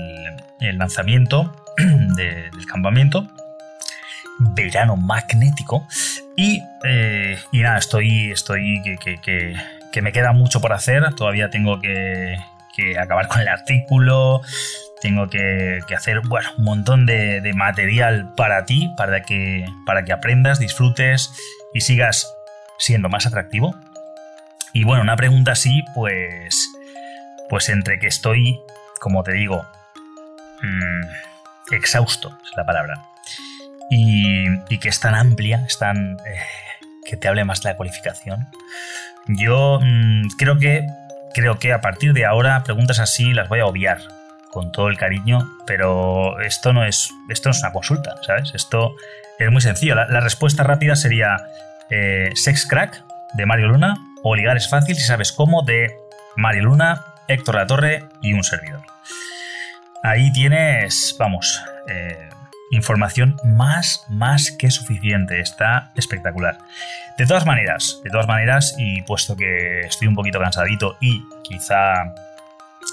lanzamiento 0.79 1.55
del 1.77 2.67
campamento 2.67 3.27
verano 4.41 4.97
magnético. 4.97 5.87
Y, 6.37 6.63
eh, 6.85 7.39
y 7.53 7.61
nada, 7.61 7.79
estoy, 7.79 8.31
estoy 8.31 8.83
que, 8.83 10.03
me 10.03 10.13
queda 10.13 10.33
mucho 10.33 10.61
por 10.61 10.73
hacer. 10.73 11.15
Todavía 11.15 11.51
tengo 11.51 11.81
que, 11.81 12.37
acabar 12.99 13.29
con 13.29 13.41
el 13.41 13.49
artículo. 13.49 14.41
Tengo 15.01 15.29
que, 15.29 15.81
hacer 15.97 16.21
bueno, 16.21 16.51
un 16.59 16.65
montón 16.65 17.07
de, 17.07 17.53
material 17.55 18.35
para 18.37 18.65
ti, 18.65 18.91
para 18.97 19.23
que, 19.23 19.67
para 19.87 20.05
que 20.05 20.13
aprendas, 20.13 20.59
disfrutes 20.59 21.33
y 21.73 21.81
sigas 21.81 22.33
siendo 22.79 23.09
más 23.09 23.27
atractivo. 23.27 23.75
Y 24.73 24.85
bueno, 24.85 25.03
una 25.03 25.17
pregunta 25.17 25.53
así, 25.53 25.83
pues. 25.95 26.69
Pues 27.49 27.69
entre 27.69 27.99
que 27.99 28.07
estoy, 28.07 28.61
como 29.01 29.25
te 29.25 29.33
digo, 29.33 29.67
mm, 30.63 31.75
exhausto 31.75 32.39
es 32.45 32.57
la 32.57 32.65
palabra 32.65 33.03
y, 33.91 34.79
que 34.79 34.89
es 34.89 35.01
tan 35.01 35.17
amplia, 35.17 35.65
es 35.67 35.79
tan, 35.79 36.17
eh, 36.21 36.41
que 37.05 37.17
te 37.17 37.27
hable 37.27 37.45
más 37.45 37.61
de 37.63 37.71
la 37.71 37.77
cualificación. 37.77 38.47
Yo 39.27 39.81
mm, 39.83 40.29
creo 40.39 40.59
que 40.59 40.87
creo 41.35 41.59
que 41.59 41.73
a 41.73 41.81
partir 41.81 42.13
de 42.13 42.25
ahora 42.25 42.63
preguntas 42.65 42.99
así 42.99 43.33
las 43.33 43.49
voy 43.49 43.61
a 43.61 43.67
obviar 43.67 43.99
con 44.51 44.73
todo 44.73 44.89
el 44.89 44.97
cariño, 44.97 45.51
pero 45.67 46.41
esto 46.41 46.73
no 46.73 46.85
es 46.85 47.11
esto 47.29 47.49
no 47.49 47.53
es 47.53 47.61
una 47.61 47.73
consulta, 47.73 48.17
¿sabes? 48.27 48.53
Esto 48.55 48.95
es 49.39 49.51
muy 49.51 49.61
sencillo. 49.61 49.95
La, 49.95 50.21
respuesta 50.21 50.63
rápida 50.63 50.97
sería 50.97 51.37
eh, 51.89 52.31
Sex 52.35 52.67
Crack 52.67 53.05
de 53.35 53.47
Mario 53.47 53.69
Luna 53.69 53.97
o 54.23 54.35
Ligar 54.35 54.57
es 54.57 54.69
fácil 54.69 54.97
si 54.97 55.03
sabes 55.03 55.33
cómo 55.33 55.63
de 55.63 55.95
Mario 56.37 56.65
Luna, 56.65 57.05
Héctor 57.29 57.55
La 57.55 57.67
Torre 57.67 58.05
y 58.23 58.33
un 58.33 58.45
servidor. 58.45 58.83
Ahí 60.03 60.33
tienes, 60.33 61.15
vamos, 61.19 61.63
eh, 61.89 62.29
información 62.71 63.37
más, 63.45 64.07
más 64.09 64.51
que 64.51 64.71
suficiente. 64.71 65.41
Está 65.41 65.93
espectacular. 65.97 66.59
De 67.19 67.27
todas 67.27 67.45
maneras, 67.45 68.01
de 68.03 68.11
todas 68.11 68.27
maneras, 68.27 68.75
y 68.79 69.03
puesto 69.03 69.37
que 69.37 69.81
estoy 69.81 70.09
un 70.09 70.15
poquito 70.15 70.41
cansadito 70.41 70.97
y 71.01 71.23
quizá 71.43 72.15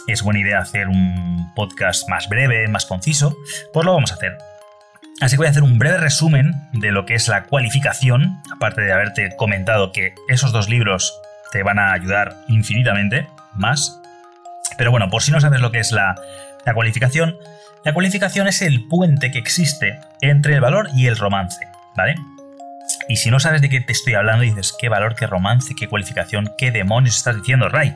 es 0.07 0.21
buena 0.21 0.39
idea 0.39 0.59
hacer 0.59 0.87
un 0.87 1.51
podcast 1.55 2.09
más 2.09 2.29
breve, 2.29 2.67
más 2.67 2.85
conciso, 2.85 3.35
pues 3.73 3.85
lo 3.85 3.93
vamos 3.93 4.11
a 4.11 4.15
hacer. 4.15 4.37
Así 5.19 5.35
que 5.35 5.37
voy 5.37 5.47
a 5.47 5.49
hacer 5.49 5.63
un 5.63 5.79
breve 5.79 5.97
resumen 5.97 6.53
de 6.73 6.91
lo 6.91 7.05
que 7.05 7.15
es 7.15 7.27
la 7.27 7.43
cualificación, 7.43 8.41
aparte 8.53 8.81
de 8.81 8.93
haberte 8.93 9.35
comentado 9.35 9.91
que 9.91 10.13
esos 10.29 10.51
dos 10.51 10.69
libros 10.69 11.19
te 11.51 11.63
van 11.63 11.79
a 11.79 11.93
ayudar 11.93 12.35
infinitamente 12.47 13.27
más. 13.55 13.99
Pero 14.77 14.91
bueno, 14.91 15.09
por 15.09 15.23
si 15.23 15.31
no 15.31 15.41
sabes 15.41 15.59
lo 15.59 15.71
que 15.71 15.79
es 15.79 15.91
la, 15.91 16.15
la 16.65 16.73
cualificación, 16.73 17.35
la 17.83 17.93
cualificación 17.93 18.47
es 18.47 18.61
el 18.61 18.87
puente 18.87 19.31
que 19.31 19.39
existe 19.39 19.99
entre 20.21 20.53
el 20.53 20.61
valor 20.61 20.89
y 20.93 21.07
el 21.07 21.17
romance, 21.17 21.59
¿vale? 21.95 22.15
Y 23.09 23.17
si 23.17 23.31
no 23.31 23.39
sabes 23.39 23.61
de 23.61 23.69
qué 23.69 23.79
te 23.81 23.93
estoy 23.93 24.13
hablando 24.13 24.43
dices, 24.43 24.75
¿qué 24.77 24.89
valor, 24.89 25.15
qué 25.15 25.27
romance, 25.27 25.73
qué 25.75 25.87
cualificación, 25.87 26.53
qué 26.57 26.71
demonios 26.71 27.17
estás 27.17 27.37
diciendo, 27.37 27.69
Ray? 27.69 27.93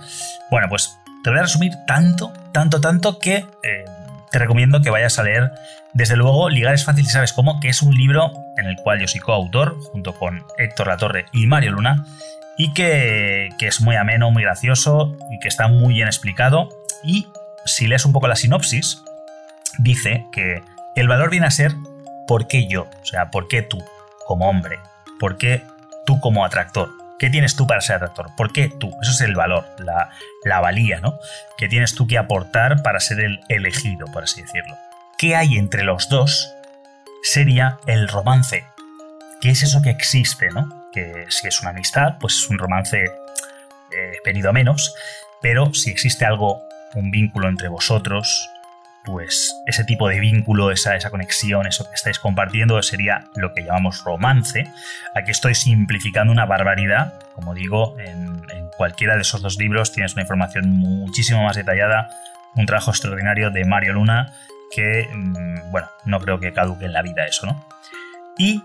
Bueno, 0.49 0.67
pues 0.69 0.97
te 1.23 1.29
voy 1.29 1.39
a 1.39 1.43
resumir 1.43 1.73
tanto, 1.87 2.31
tanto, 2.51 2.81
tanto 2.81 3.19
que 3.19 3.45
eh, 3.63 3.85
te 4.31 4.39
recomiendo 4.39 4.81
que 4.81 4.89
vayas 4.89 5.19
a 5.19 5.23
leer, 5.23 5.51
desde 5.93 6.15
luego, 6.15 6.49
Ligar 6.49 6.73
es 6.73 6.85
fácil, 6.85 7.05
¿sabes 7.07 7.33
cómo? 7.33 7.59
Que 7.59 7.67
es 7.67 7.81
un 7.81 7.93
libro 7.93 8.31
en 8.57 8.65
el 8.65 8.77
cual 8.77 8.99
yo 8.99 9.07
soy 9.07 9.19
coautor, 9.19 9.77
junto 9.91 10.13
con 10.13 10.43
Héctor 10.57 10.87
Latorre 10.87 11.25
y 11.33 11.47
Mario 11.47 11.71
Luna, 11.71 12.05
y 12.57 12.73
que, 12.73 13.49
que 13.57 13.67
es 13.67 13.81
muy 13.81 13.97
ameno, 13.97 14.31
muy 14.31 14.43
gracioso 14.43 15.17
y 15.31 15.39
que 15.39 15.49
está 15.49 15.67
muy 15.67 15.95
bien 15.95 16.07
explicado. 16.07 16.69
Y 17.03 17.27
si 17.65 17.87
lees 17.87 18.05
un 18.05 18.13
poco 18.13 18.27
la 18.27 18.35
sinopsis, 18.35 19.03
dice 19.79 20.25
que 20.31 20.63
el 20.95 21.07
valor 21.07 21.29
viene 21.29 21.47
a 21.47 21.51
ser 21.51 21.73
¿por 22.27 22.47
qué 22.47 22.67
yo? 22.67 22.83
O 23.01 23.05
sea, 23.05 23.29
¿por 23.29 23.49
qué 23.49 23.61
tú, 23.61 23.83
como 24.25 24.49
hombre? 24.49 24.79
¿Por 25.19 25.37
qué 25.37 25.63
tú 26.05 26.21
como 26.21 26.45
atractor? 26.45 27.00
¿Qué 27.21 27.29
tienes 27.29 27.55
tú 27.55 27.67
para 27.67 27.81
ser 27.81 27.97
atractor? 27.97 28.35
¿Por 28.35 28.51
qué 28.51 28.67
tú? 28.67 28.91
Eso 28.99 29.11
es 29.11 29.21
el 29.21 29.35
valor, 29.35 29.63
la, 29.77 30.59
valía, 30.59 30.99
¿no? 31.01 31.19
¿Qué 31.55 31.69
tienes 31.69 31.93
tú 31.93 32.07
que 32.07 32.17
aportar 32.17 32.81
para 32.81 32.99
ser 32.99 33.19
el 33.19 33.41
elegido, 33.47 34.07
por 34.07 34.23
así 34.23 34.41
decirlo? 34.41 34.75
¿Qué 35.19 35.35
hay 35.35 35.59
entre 35.59 35.83
los 35.83 36.09
dos? 36.09 36.51
Sería 37.21 37.77
el 37.85 38.07
romance. 38.07 38.65
¿Qué 39.39 39.51
es 39.51 39.61
eso 39.61 39.83
que 39.83 39.91
existe, 39.91 40.49
no? 40.49 40.89
Que 40.91 41.27
si 41.29 41.47
es 41.47 41.61
una 41.61 41.69
amistad, 41.69 42.17
pues 42.19 42.37
es 42.37 42.49
un 42.49 42.57
romance 42.57 43.03
eh, 43.03 44.17
venido 44.25 44.49
a 44.49 44.53
menos, 44.53 44.91
pero 45.43 45.75
si 45.75 45.91
existe 45.91 46.25
algo, 46.25 46.63
un 46.95 47.11
vínculo 47.11 47.49
entre 47.49 47.67
vosotros, 47.67 48.49
pues 49.03 49.55
ese 49.65 49.83
tipo 49.83 50.07
de 50.07 50.19
vínculo, 50.19 50.71
esa, 50.71 50.95
esa 50.95 51.09
conexión, 51.09 51.65
eso 51.65 51.85
que 51.85 51.95
estáis 51.95 52.19
compartiendo 52.19 52.81
sería 52.83 53.25
lo 53.35 53.53
que 53.53 53.63
llamamos 53.63 54.03
romance. 54.03 54.67
Aquí 55.15 55.31
estoy 55.31 55.55
simplificando 55.55 56.31
una 56.31 56.45
barbaridad. 56.45 57.13
Como 57.33 57.53
digo, 57.53 57.97
en, 57.99 58.41
cualquiera 58.77 59.15
de 59.15 59.21
esos 59.21 59.41
dos 59.41 59.57
libros 59.57 59.91
tienes 59.91 60.13
una 60.13 60.23
información 60.23 60.69
muchísimo 60.69 61.43
más 61.43 61.55
detallada, 61.55 62.09
un 62.55 62.65
trabajo 62.65 62.91
extraordinario 62.91 63.51
de 63.51 63.63
Mario 63.65 63.93
Luna 63.93 64.33
que, 64.73 65.07
mm, 65.11 65.71
bueno, 65.71 65.87
no 66.05 66.19
creo 66.19 66.39
que 66.39 66.53
caduque 66.53 66.85
en 66.85 66.93
la 66.93 67.01
vida 67.01 67.25
eso, 67.25 67.45
¿no? 67.45 67.63
Y 68.37 68.63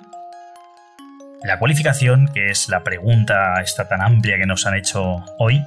la 1.42 1.58
cualificación, 1.58 2.28
que 2.32 2.50
es 2.50 2.68
la 2.68 2.82
pregunta 2.82 3.60
esta 3.60 3.88
tan 3.88 4.00
amplia 4.00 4.38
que 4.38 4.46
nos 4.46 4.66
han 4.66 4.74
hecho 4.74 5.24
hoy, 5.38 5.66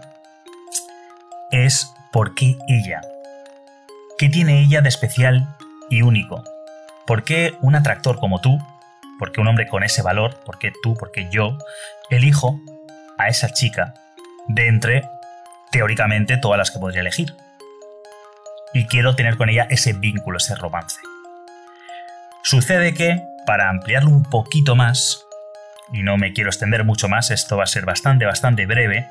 es 1.51 1.93
¿por 2.11 2.33
qué 2.33 2.55
ella? 2.67 3.01
¿Qué 4.19 4.27
tiene 4.27 4.59
ella 4.59 4.81
de 4.81 4.89
especial 4.89 5.55
y 5.89 6.01
único? 6.01 6.43
¿Por 7.07 7.23
qué 7.23 7.55
un 7.61 7.75
atractor 7.75 8.19
como 8.19 8.41
tú, 8.41 8.59
por 9.17 9.31
qué 9.31 9.39
un 9.39 9.47
hombre 9.47 9.69
con 9.69 9.81
ese 9.81 10.01
valor, 10.01 10.41
por 10.45 10.59
qué 10.59 10.73
tú, 10.83 10.93
por 10.93 11.13
qué 11.13 11.29
yo, 11.31 11.57
elijo 12.09 12.59
a 13.17 13.29
esa 13.29 13.53
chica 13.53 13.93
de 14.49 14.67
entre, 14.67 15.05
teóricamente, 15.71 16.35
todas 16.35 16.57
las 16.57 16.69
que 16.69 16.79
podría 16.79 16.99
elegir? 16.99 17.33
Y 18.73 18.87
quiero 18.87 19.15
tener 19.15 19.37
con 19.37 19.47
ella 19.47 19.67
ese 19.69 19.93
vínculo, 19.93 20.37
ese 20.37 20.53
romance. 20.53 20.99
Sucede 22.43 22.93
que, 22.93 23.23
para 23.45 23.69
ampliarlo 23.69 24.09
un 24.09 24.23
poquito 24.23 24.75
más, 24.75 25.23
y 25.93 26.03
no 26.03 26.17
me 26.17 26.33
quiero 26.33 26.49
extender 26.49 26.83
mucho 26.83 27.07
más, 27.07 27.31
esto 27.31 27.55
va 27.55 27.63
a 27.63 27.67
ser 27.67 27.85
bastante, 27.85 28.25
bastante 28.25 28.65
breve, 28.65 29.07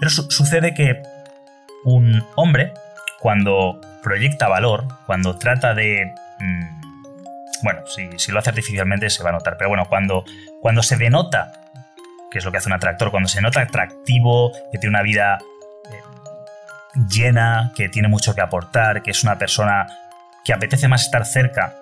pero 0.00 0.10
sucede 0.10 0.72
que 0.72 1.02
un 1.84 2.24
hombre, 2.36 2.72
cuando 3.26 3.80
proyecta 4.04 4.46
valor, 4.46 4.84
cuando 5.04 5.36
trata 5.36 5.74
de... 5.74 6.14
Mm, 6.38 7.60
bueno, 7.64 7.80
si, 7.88 8.30
lo 8.30 8.38
hace 8.38 8.50
artificialmente 8.50 9.10
se 9.10 9.24
va 9.24 9.30
a 9.30 9.32
notar, 9.32 9.56
pero 9.58 9.68
bueno, 9.68 9.86
cuando, 9.88 10.24
cuando 10.60 10.80
se 10.84 10.96
denota, 10.96 11.50
que 12.30 12.38
es 12.38 12.44
lo 12.44 12.52
que 12.52 12.58
hace 12.58 12.68
un 12.68 12.74
atractor, 12.74 13.10
cuando 13.10 13.28
se 13.28 13.40
nota 13.40 13.62
atractivo, 13.62 14.52
que 14.70 14.78
tiene 14.78 14.90
una 14.90 15.02
vida 15.02 15.38
eh, 15.90 17.02
llena, 17.10 17.72
que 17.74 17.88
tiene 17.88 18.06
mucho 18.06 18.32
que 18.32 18.42
aportar, 18.42 19.02
que 19.02 19.10
es 19.10 19.24
una 19.24 19.36
persona 19.36 19.88
que 20.44 20.52
apetece 20.52 20.86
más 20.86 21.02
estar 21.02 21.26
cerca, 21.26 21.74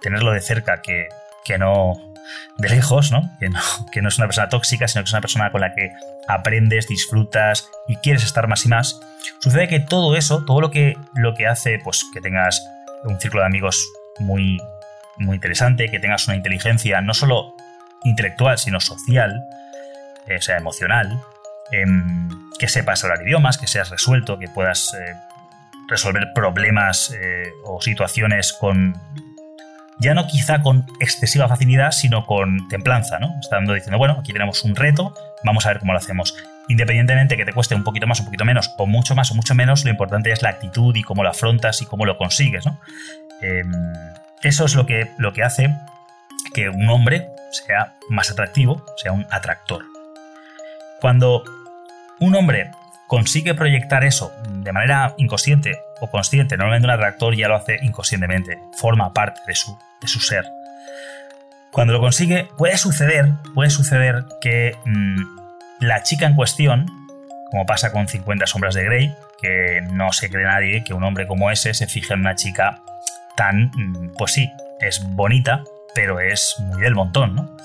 tenerlo 0.00 0.30
de 0.30 0.40
cerca 0.40 0.82
que, 0.82 1.08
que 1.44 1.58
no 1.58 2.11
de 2.58 2.68
lejos, 2.68 3.12
¿no? 3.12 3.30
Que, 3.38 3.48
¿no? 3.48 4.08
es 4.08 4.18
una 4.18 4.26
persona 4.26 4.48
tóxica, 4.48 4.88
sino 4.88 5.02
que 5.02 5.08
es 5.08 5.12
una 5.12 5.20
persona 5.20 5.50
con 5.50 5.60
la 5.60 5.74
que 5.74 5.92
aprendes, 6.28 6.88
disfrutas 6.88 7.68
y 7.88 7.96
quieres 7.96 8.24
estar 8.24 8.48
más 8.48 8.64
y 8.64 8.68
más, 8.68 9.00
sucede 9.40 9.68
que 9.68 9.80
todo 9.80 10.16
eso, 10.16 10.44
todo 10.44 10.60
lo 10.60 10.70
que, 10.70 10.96
lo 11.14 11.34
que 11.34 11.46
hace 11.46 11.78
pues, 11.82 12.04
que 12.12 12.20
tengas 12.20 12.62
un 13.04 13.20
círculo 13.20 13.42
de 13.42 13.46
amigos 13.46 13.84
muy, 14.18 14.60
muy 15.18 15.36
interesante, 15.36 15.90
que 15.90 15.98
tengas 15.98 16.26
una 16.28 16.36
inteligencia 16.36 17.00
no 17.00 17.14
solo 17.14 17.54
intelectual, 18.04 18.58
sino 18.58 18.80
social, 18.80 19.44
eh, 20.26 20.40
sea, 20.40 20.56
emocional, 20.56 21.20
em, 21.70 22.28
que 22.58 22.68
sepas 22.68 23.02
hablar 23.04 23.22
idiomas, 23.22 23.58
que 23.58 23.66
seas 23.66 23.90
resuelto, 23.90 24.38
que 24.38 24.48
puedas 24.48 24.94
eh, 24.94 25.14
resolver 25.88 26.32
problemas 26.34 27.10
eh, 27.10 27.50
o 27.64 27.80
situaciones 27.80 28.52
con 28.52 28.96
ya 29.98 30.14
no 30.14 30.26
quizá 30.26 30.62
con 30.62 30.86
excesiva 31.00 31.48
facilidad, 31.48 31.92
sino 31.92 32.26
con 32.26 32.68
templanza, 32.68 33.18
¿no? 33.18 33.34
Estando 33.40 33.74
diciendo, 33.74 33.98
bueno, 33.98 34.16
aquí 34.18 34.32
tenemos 34.32 34.64
un 34.64 34.74
reto, 34.74 35.14
vamos 35.44 35.66
a 35.66 35.68
ver 35.68 35.78
cómo 35.78 35.92
lo 35.92 35.98
hacemos. 35.98 36.34
Independientemente 36.68 37.36
que 37.36 37.44
te 37.44 37.52
cueste 37.52 37.74
un 37.74 37.84
poquito 37.84 38.06
más, 38.06 38.20
un 38.20 38.26
poquito 38.26 38.44
menos, 38.44 38.70
o 38.78 38.86
mucho 38.86 39.14
más 39.14 39.30
o 39.30 39.34
mucho 39.34 39.54
menos, 39.54 39.84
lo 39.84 39.90
importante 39.90 40.32
es 40.32 40.42
la 40.42 40.50
actitud 40.50 40.94
y 40.96 41.02
cómo 41.02 41.22
lo 41.22 41.28
afrontas 41.28 41.82
y 41.82 41.86
cómo 41.86 42.04
lo 42.04 42.16
consigues. 42.16 42.64
Em, 43.42 43.72
eso 44.42 44.64
es 44.64 44.74
lo 44.74 44.86
que, 44.86 45.10
lo 45.18 45.32
que 45.32 45.42
hace 45.42 45.74
que 46.54 46.68
un 46.68 46.88
hombre 46.88 47.28
sea 47.50 47.94
más 48.08 48.30
atractivo, 48.30 48.84
sea 48.96 49.12
un 49.12 49.26
atractor. 49.30 49.84
Cuando 51.00 51.44
un 52.20 52.34
hombre 52.34 52.70
consigue 53.06 53.54
proyectar 53.54 54.04
eso 54.04 54.32
de 54.48 54.72
manera 54.72 55.14
inconsciente 55.18 55.78
consciente, 56.10 56.56
normalmente 56.56 56.86
un 56.86 56.92
atractor 56.92 57.36
ya 57.36 57.48
lo 57.48 57.56
hace 57.56 57.78
inconscientemente, 57.82 58.58
forma 58.76 59.12
parte 59.12 59.40
de 59.46 59.54
su, 59.54 59.76
de 60.00 60.08
su 60.08 60.20
ser. 60.20 60.44
Cuando 61.70 61.94
lo 61.94 62.00
consigue, 62.00 62.48
puede 62.58 62.76
suceder, 62.76 63.32
puede 63.54 63.70
suceder 63.70 64.24
que 64.40 64.76
mm, 64.84 65.22
la 65.80 66.02
chica 66.02 66.26
en 66.26 66.34
cuestión, 66.34 66.86
como 67.50 67.64
pasa 67.66 67.92
con 67.92 68.08
50 68.08 68.46
sombras 68.46 68.74
de 68.74 68.84
Grey, 68.84 69.14
que 69.40 69.80
no 69.90 70.12
se 70.12 70.30
cree 70.30 70.44
nadie 70.44 70.84
que 70.84 70.94
un 70.94 71.02
hombre 71.02 71.26
como 71.26 71.50
ese 71.50 71.74
se 71.74 71.86
fije 71.86 72.14
en 72.14 72.20
una 72.20 72.34
chica 72.34 72.82
tan, 73.36 73.70
mm, 73.74 74.12
pues 74.18 74.32
sí, 74.32 74.50
es 74.80 75.02
bonita, 75.02 75.64
pero 75.94 76.20
es 76.20 76.56
muy 76.60 76.82
del 76.82 76.94
montón, 76.94 77.34
¿no? 77.34 77.56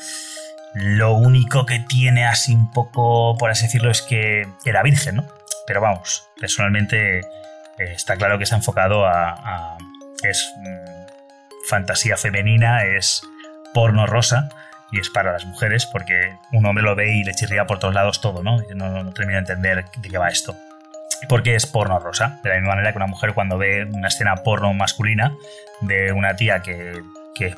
Lo 0.74 1.13
único 1.13 1.65
que 1.65 1.79
tiene 1.79 2.25
así 2.25 2.53
un 2.53 2.72
poco, 2.72 3.36
por 3.38 3.50
así 3.50 3.65
decirlo, 3.65 3.91
es 3.91 4.01
que 4.01 4.48
era 4.63 4.84
virgen, 4.84 5.17
¿no? 5.17 5.25
Pero 5.65 5.82
vamos, 5.82 6.29
personalmente 6.39 7.22
está 7.77 8.15
claro 8.15 8.38
que 8.38 8.43
está 8.43 8.55
enfocado 8.55 9.05
a... 9.05 9.77
es 10.24 10.53
mm, 10.57 11.67
fantasía 11.69 12.17
femenina, 12.17 12.84
es 12.84 13.22
porno 13.74 14.07
rosa 14.07 14.50
y 14.91 15.00
es 15.00 15.10
para 15.10 15.34
las 15.34 15.46
mujeres 15.46 15.86
porque 15.86 16.38
un 16.51 16.65
hombre 16.65 16.84
lo 16.84 16.96
ve 16.96 17.13
y 17.13 17.24
le 17.24 17.34
chirría 17.34 17.65
por 17.65 17.79
todos 17.79 17.93
lados 17.93 18.22
todo, 18.22 18.41
¿no? 18.41 18.57
No, 18.75 18.89
no, 18.89 19.03
no 19.03 19.12
termina 19.13 19.41
de 19.41 19.51
entender 19.51 19.86
de 19.98 20.10
qué 20.10 20.17
va 20.17 20.29
esto. 20.29 20.55
Porque 21.27 21.55
es 21.55 21.65
porno 21.65 22.00
rosa. 22.00 22.39
De 22.43 22.50
la 22.50 22.55
misma 22.55 22.75
manera 22.75 22.91
que 22.91 22.98
una 22.98 23.07
mujer 23.07 23.34
cuando 23.34 23.57
ve 23.57 23.86
una 23.86 24.07
escena 24.07 24.36
porno 24.38 24.74
masculina 24.74 25.36
de 25.81 26.12
una 26.12 26.36
tía 26.36 26.62
que, 26.62 27.01
que 27.36 27.55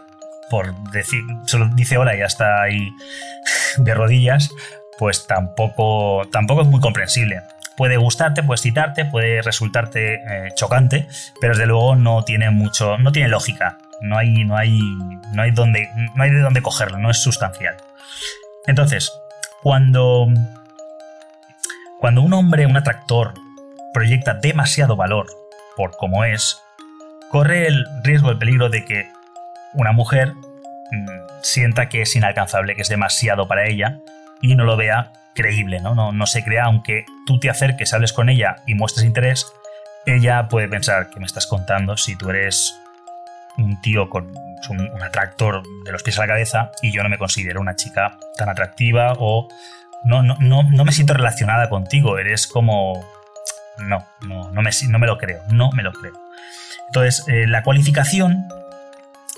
por 0.49 0.73
decir, 0.91 1.21
solo 1.45 1.69
dice 1.73 1.97
hola 1.97 2.15
y 2.15 2.19
ya 2.19 2.25
está 2.25 2.61
ahí 2.61 2.91
de 3.77 3.93
rodillas, 3.93 4.49
pues 4.97 5.27
tampoco, 5.27 6.27
tampoco 6.31 6.61
es 6.61 6.67
muy 6.67 6.81
comprensible. 6.81 7.41
Puede 7.79 7.95
gustarte, 7.95 8.43
puede 8.43 8.57
citarte, 8.57 9.05
puede 9.05 9.41
resultarte 9.41 10.15
eh, 10.15 10.49
chocante, 10.53 11.07
pero 11.39 11.53
desde 11.53 11.65
luego 11.65 11.95
no 11.95 12.25
tiene 12.25 12.49
mucho, 12.49 12.97
no 12.97 13.13
tiene 13.13 13.29
lógica. 13.29 13.77
No 14.01 14.17
hay, 14.17 14.43
no 14.43 14.57
hay, 14.57 14.81
no 15.31 15.41
hay 15.41 15.51
donde, 15.51 15.87
no 16.13 16.21
hay 16.21 16.29
de 16.29 16.41
dónde 16.41 16.61
cogerlo, 16.61 16.97
no 16.97 17.09
es 17.09 17.23
sustancial. 17.23 17.77
Entonces, 18.67 19.13
cuando, 19.63 20.27
cuando 22.01 22.21
un 22.21 22.33
hombre, 22.33 22.65
un 22.65 22.75
atractor, 22.75 23.35
proyecta 23.93 24.33
demasiado 24.33 24.97
valor 24.97 25.27
por 25.77 25.95
cómo 25.95 26.25
es, 26.25 26.61
corre 27.29 27.65
el 27.65 27.85
riesgo, 28.03 28.29
el 28.29 28.39
peligro 28.39 28.67
de 28.67 28.83
que 28.83 29.07
una 29.73 29.93
mujer 29.93 30.33
mm, 30.33 31.07
sienta 31.43 31.87
que 31.87 32.01
es 32.01 32.13
inalcanzable, 32.13 32.75
que 32.75 32.81
es 32.81 32.89
demasiado 32.89 33.47
para 33.47 33.67
ella 33.67 33.99
y 34.41 34.55
no 34.55 34.65
lo 34.65 34.75
vea 34.75 35.13
creíble, 35.35 35.79
¿no? 35.79 35.95
No, 35.95 36.11
no 36.11 36.25
se 36.25 36.43
crea, 36.43 36.65
aunque 36.65 37.05
tú 37.25 37.39
te 37.39 37.49
acerques, 37.49 37.93
hables 37.93 38.13
con 38.13 38.29
ella 38.29 38.57
y 38.65 38.75
muestres 38.75 39.05
interés, 39.05 39.45
ella 40.05 40.47
puede 40.47 40.67
pensar 40.67 41.09
que 41.09 41.19
me 41.19 41.25
estás 41.25 41.47
contando 41.47 41.97
si 41.97 42.15
tú 42.15 42.29
eres 42.29 42.75
un 43.57 43.81
tío 43.81 44.09
con 44.09 44.31
un, 44.69 45.01
atractor 45.01 45.63
de 45.83 45.91
los 45.91 46.03
pies 46.03 46.17
a 46.17 46.21
la 46.21 46.27
cabeza 46.27 46.71
y 46.81 46.91
yo 46.91 47.03
no 47.03 47.09
me 47.09 47.17
considero 47.17 47.61
una 47.61 47.75
chica 47.75 48.17
tan 48.37 48.49
atractiva 48.49 49.13
o 49.17 49.47
no, 50.03 50.23
no, 50.23 50.35
no, 50.39 50.85
me 50.85 50.91
siento 50.91 51.13
relacionada 51.13 51.69
contigo, 51.69 52.17
eres 52.17 52.47
como... 52.47 53.05
No, 53.79 54.05
no, 54.21 54.51
no, 54.51 54.61
me, 54.61 54.71
no 54.89 54.99
me 54.99 55.07
lo 55.07 55.17
creo, 55.17 55.41
no 55.49 55.71
me 55.71 55.83
lo 55.83 55.93
creo. 55.93 56.13
Entonces, 56.87 57.25
eh, 57.27 57.47
la 57.47 57.63
cualificación 57.63 58.45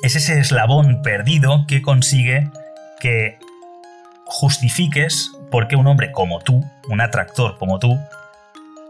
es 0.01 0.15
ese 0.15 0.39
eslabón 0.39 1.01
perdido 1.03 1.65
que 1.67 1.81
consigue 1.81 2.49
que 2.99 3.37
justifiques 4.31 5.29
por 5.51 5.67
qué 5.67 5.75
un 5.75 5.87
hombre 5.87 6.13
como 6.13 6.39
tú, 6.39 6.63
un 6.87 7.01
atractor 7.01 7.57
como 7.57 7.79
tú, 7.79 7.99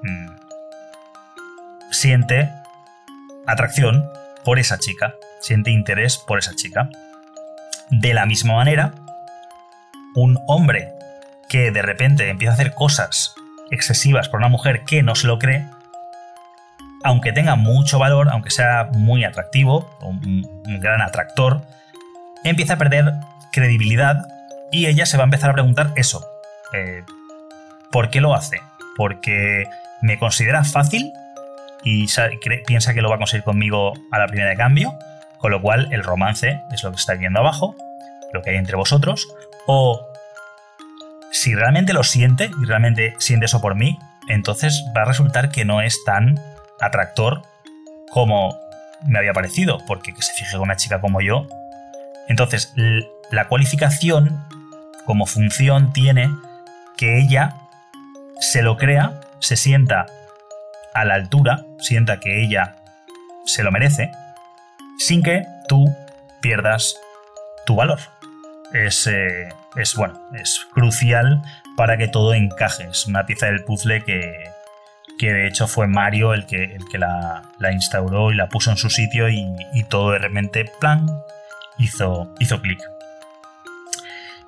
mm, 0.04 0.30
siente 1.90 2.52
atracción 3.48 4.08
por 4.46 4.60
esa 4.60 4.78
chica, 4.78 5.16
siente 5.40 5.72
interés 5.72 6.20
por 6.20 6.38
esa 6.38 6.56
chica. 6.56 6.90
De 7.90 8.14
la 8.14 8.28
misma 8.28 8.54
manera, 8.54 8.94
un 10.14 10.38
hombre 10.48 10.94
que 11.50 11.72
de 11.72 11.82
repente 11.82 12.30
empieza 12.30 12.52
a 12.52 12.54
hacer 12.54 12.76
cosas 12.76 13.34
excesivas 13.72 14.30
por 14.30 14.40
una 14.40 14.48
mujer 14.48 14.84
que 14.86 15.02
no 15.02 15.16
se 15.16 15.26
lo 15.26 15.40
cree, 15.40 15.66
aunque 17.04 17.34
tenga 17.34 17.56
mucho 17.56 17.98
valor, 17.98 18.30
aunque 18.30 18.52
sea 18.52 18.90
muy 18.94 19.24
atractivo, 19.24 19.90
un, 20.04 20.48
gran 20.80 21.02
atractor, 21.02 21.64
empieza 22.44 22.74
a 22.74 22.78
perder 22.78 23.12
credibilidad 23.52 24.28
y 24.72 24.88
ella 24.88 25.06
se 25.06 25.18
va 25.18 25.24
a 25.24 25.26
empezar 25.26 25.50
a 25.50 25.54
preguntar 25.54 25.92
eso. 25.96 26.26
Eh, 26.74 27.04
¿Por 27.92 28.10
qué 28.10 28.22
lo 28.22 28.34
hace? 28.34 28.62
¿Porque 28.96 29.66
me 30.02 30.18
considera 30.18 30.64
fácil 30.64 31.14
y 31.84 32.08
piensa 32.66 32.94
que 32.94 33.02
lo 33.02 33.10
va 33.10 33.16
a 33.16 33.18
conseguir 33.18 33.44
conmigo 33.44 33.94
a 34.12 34.20
la 34.20 34.28
primera 34.28 34.50
de 34.50 34.56
cambio? 34.56 34.94
Con 35.40 35.52
lo 35.52 35.62
cual 35.62 35.90
el 35.92 36.04
romance 36.04 36.62
es 36.72 36.84
lo 36.84 36.92
que 36.92 36.98
está 36.98 37.16
viendo 37.16 37.40
abajo, 37.40 37.76
lo 38.34 38.42
que 38.42 38.52
hay 38.52 38.56
entre 38.58 38.76
vosotros. 38.76 39.28
O 39.68 40.06
si 41.32 41.56
realmente 41.56 41.94
lo 41.94 42.04
siente 42.04 42.50
y 42.62 42.66
realmente 42.66 43.16
siente 43.18 43.48
eso 43.48 43.62
por 43.62 43.76
mí, 43.76 43.98
entonces 44.28 44.86
va 44.96 45.02
a 45.02 45.06
resultar 45.06 45.50
que 45.50 45.66
no 45.66 45.82
es 45.82 46.04
tan 46.06 46.40
atractor 46.80 47.42
como 48.12 48.58
me 49.06 49.20
había 49.20 49.34
parecido, 49.34 49.80
porque 49.88 50.14
que 50.14 50.22
se 50.22 50.34
fije 50.34 50.54
con 50.54 50.62
una 50.62 50.76
chica 50.76 51.02
como 51.02 51.22
yo. 51.22 51.48
Entonces, 52.28 52.74
la 53.32 53.48
cualificación 53.48 54.46
como 55.06 55.26
función 55.26 55.94
tiene 55.94 56.30
que 56.98 57.20
ella 57.20 57.56
se 58.40 58.62
lo 58.62 58.78
crea, 58.78 59.22
se 59.40 59.56
sienta 59.56 60.06
a 60.94 61.06
la 61.06 61.16
altura, 61.16 61.66
sienta 61.80 62.20
que 62.20 62.44
ella 62.44 62.76
se 63.46 63.64
lo 63.64 63.72
merece, 63.72 64.12
sin 64.98 65.24
que 65.24 65.46
tú 65.68 65.86
pierdas 66.42 66.96
tu 67.66 67.76
valor. 67.76 68.00
Es, 68.74 69.08
eh, 69.08 69.50
es 69.76 69.96
bueno, 69.96 70.20
es 70.34 70.66
crucial 70.74 71.42
para 71.76 71.98
que 71.98 72.08
todo 72.08 72.34
encaje. 72.34 72.88
Es 72.90 73.06
una 73.08 73.26
pieza 73.26 73.48
del 73.48 73.64
puzzle 73.64 74.04
que, 74.04 74.52
que 75.18 75.34
de 75.34 75.48
hecho 75.48 75.68
fue 75.68 75.88
Mario 75.88 76.34
el 76.34 76.46
que, 76.46 76.64
el 76.64 76.88
que 76.92 76.98
la, 76.98 77.44
instauró 77.72 78.32
y 78.32 78.36
la 78.36 78.50
puso 78.50 78.72
en 78.72 78.78
su 78.78 78.90
sitio 78.90 79.30
y, 79.30 79.56
todo 79.90 80.12
de 80.12 80.20
repente, 80.20 80.66
plan, 80.80 81.08
hizo, 81.78 82.34
hizo 82.40 82.62
clic. 82.62 82.80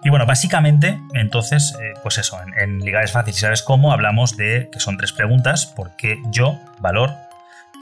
Y 0.03 0.09
bueno, 0.09 0.25
básicamente, 0.25 0.99
entonces, 1.13 1.75
eh, 1.81 1.93
pues 2.01 2.17
eso, 2.17 2.41
en, 2.41 2.53
en 2.59 2.79
Ligar 2.79 3.03
es 3.03 3.11
fácil, 3.11 3.33
si 3.33 3.41
sabes 3.41 3.63
cómo, 3.63 3.93
hablamos 3.93 4.35
de 4.35 4.69
que 4.71 4.79
son 4.79 4.97
tres 4.97 5.13
preguntas, 5.13 5.65
¿por 5.65 5.95
qué 5.95 6.17
yo, 6.31 6.59
valor? 6.79 7.11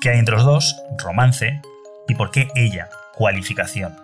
¿Qué 0.01 0.10
hay 0.10 0.20
entre 0.20 0.36
los 0.36 0.46
dos? 0.46 0.82
Romance. 0.98 1.62
¿Y 2.08 2.16
por 2.16 2.32
qué 2.32 2.48
ella? 2.56 2.90
Cualificación. 3.13 3.96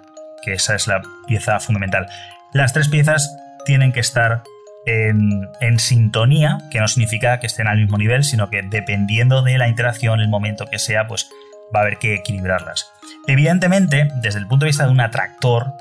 Que 0.44 0.54
esa 0.54 0.76
es 0.76 0.86
la 0.88 1.02
pieza 1.26 1.60
fundamental. 1.60 2.08
Las 2.54 2.72
tres 2.72 2.88
piezas 2.88 3.36
tienen 3.65 3.91
que 3.91 4.00
estar 4.00 4.44
en, 4.86 5.80
sintonía, 5.80 6.60
que 6.72 6.80
no 6.80 6.88
significa 6.88 7.39
que 7.39 7.48
estén 7.48 7.68
al 7.68 7.80
mismo 7.80 7.98
nivel, 7.98 8.24
sino 8.24 8.50
que 8.50 8.62
dependiendo 8.62 9.41
de 9.41 9.58
la 9.58 9.68
interacción, 9.68 10.22
el 10.22 10.30
momento 10.30 10.68
que 10.68 10.80
sea, 10.80 11.08
pues 11.08 11.30
va 11.76 11.80
a 11.80 11.82
haber 11.82 11.98
que 11.98 12.13
equilibrarlas. 12.13 12.91
Evidentemente, 13.26 14.10
desde 14.22 14.39
el 14.39 14.48
punto 14.48 14.65
de 14.65 14.70
vista 14.70 14.86
de 14.86 14.91
un 14.91 15.02
atractor, 15.02 15.74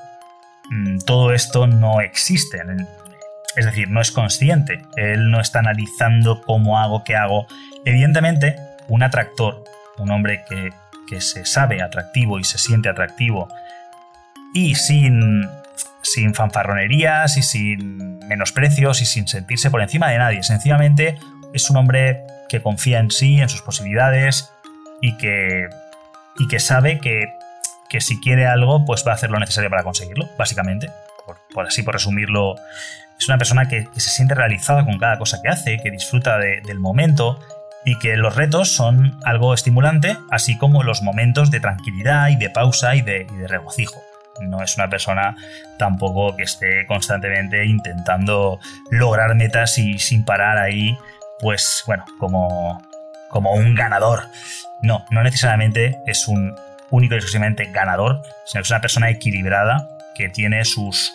todo 1.05 1.33
esto 1.33 1.67
no 1.67 2.01
existe. 2.01 2.63
Es 3.57 3.65
decir, 3.65 3.91
no 3.91 4.01
es 4.01 4.11
consciente. 4.13 4.83
Él 4.97 5.31
no 5.31 5.41
está 5.41 5.61
analizando 5.61 6.43
cómo 6.43 6.79
hago, 6.79 7.05
qué 7.05 7.17
hago. 7.17 7.47
Evidentemente, 7.85 8.57
un 8.89 9.03
atractor, 9.03 9.65
un 9.99 10.11
hombre 10.11 10.45
que, 10.49 10.71
que 11.09 11.21
se 11.21 11.45
sabe 11.47 11.83
atractivo 11.83 12.39
y 12.39 12.45
se 12.45 12.59
siente 12.59 12.89
atractivo 12.89 13.49
y 14.55 14.75
sin 14.75 15.49
sin 16.07 16.35
fanfarronerías 16.35 17.37
y 17.37 17.43
sin 17.43 18.19
menosprecios 18.29 19.03
y 19.03 19.07
sin 19.07 19.27
sentirse 19.27 19.71
por 19.71 19.83
encima 19.83 20.09
de 20.09 20.19
nadie. 20.19 20.43
Sencillamente 20.43 21.19
es 21.53 21.69
un 21.69 21.77
hombre 21.77 22.23
que 22.49 22.63
confía 22.63 23.01
en 23.01 23.11
sí, 23.11 23.41
en 23.41 23.49
sus 23.49 23.63
posibilidades 23.63 24.53
y 25.01 25.17
que, 25.17 25.69
y 26.39 26.49
que 26.49 26.61
sabe 26.61 27.01
que, 27.01 27.29
que 27.88 28.01
si 28.01 28.20
quiere 28.20 28.46
algo, 28.46 28.85
pues 28.85 29.05
va 29.07 29.12
a 29.12 29.14
hacer 29.14 29.31
lo 29.31 29.38
necesario 29.38 29.70
para 29.70 29.83
conseguirlo, 29.83 30.29
básicamente. 30.38 30.90
Por, 31.53 31.66
así, 31.66 31.83
por 31.83 31.94
resumirlo, 31.94 32.55
es 33.18 33.29
una 33.29 33.38
persona 33.38 33.68
que, 33.68 33.88
se 33.96 34.11
siente 34.11 34.35
realizada 34.35 34.85
con 34.85 34.99
cada 34.99 35.18
cosa 35.18 35.40
que 35.42 35.49
hace, 35.49 35.79
que 35.83 35.90
disfruta 35.90 36.38
del 36.38 36.79
momento 36.79 37.40
y 37.85 37.99
que 37.99 38.16
los 38.16 38.37
retos 38.37 38.70
son 38.70 39.18
algo 39.25 39.55
estimulante, 39.55 40.16
así 40.31 40.57
como 40.59 40.83
los 40.83 41.03
momentos 41.03 41.51
de 41.51 41.61
tranquilidad 41.61 42.29
y 42.29 42.37
de 42.37 42.51
pausa 42.51 42.94
y 42.94 43.03
de 43.03 43.27
regocijo 43.49 44.01
no 44.40 44.62
es 44.62 44.77
una 44.77 44.88
persona 44.88 45.37
tampoco 45.79 46.37
que 46.37 46.44
esté 46.44 46.87
constantemente 46.87 47.64
intentando 47.64 48.61
lograr 48.90 49.35
metas 49.35 49.79
y 49.79 49.99
sin 49.99 50.25
parar 50.25 50.59
ahí, 50.59 50.96
pues 51.40 51.83
bueno, 51.87 52.05
como, 52.18 52.83
como 53.31 53.53
un 53.53 53.75
ganador. 53.75 54.25
No, 54.83 55.05
no 55.11 55.22
necesariamente 55.22 55.99
es 56.07 56.29
un 56.29 56.55
único 56.90 57.14
y 57.14 57.18
exclusivamente 57.18 57.66
ganador, 57.72 58.22
sino 58.44 58.62
que 58.62 58.66
es 58.66 58.70
una 58.70 58.81
persona 58.81 59.11
equilibrada 59.11 59.88
que 60.14 60.29
tiene 60.29 60.64
sus, 60.64 61.12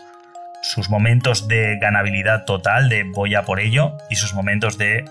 sus 0.62 0.90
momentos 0.90 1.48
de 1.48 1.78
ganabilidad 1.80 2.46
total, 2.46 2.90
de 2.90 3.04
voy 3.04 3.36
a 3.36 3.44
por 3.44 3.60
ello, 3.60 3.98
y 4.10 4.16
sus 4.16 4.34
momentos 4.34 4.78
de 4.78 5.06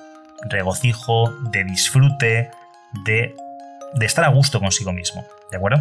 regocijo, 0.48 1.32
de 1.50 1.64
disfrute, 1.64 2.50
de, 3.04 3.34
de 3.94 4.06
estar 4.06 4.24
a 4.24 4.28
gusto 4.28 4.60
consigo 4.60 4.92
mismo. 4.92 5.24
¿De 5.50 5.56
acuerdo? 5.56 5.80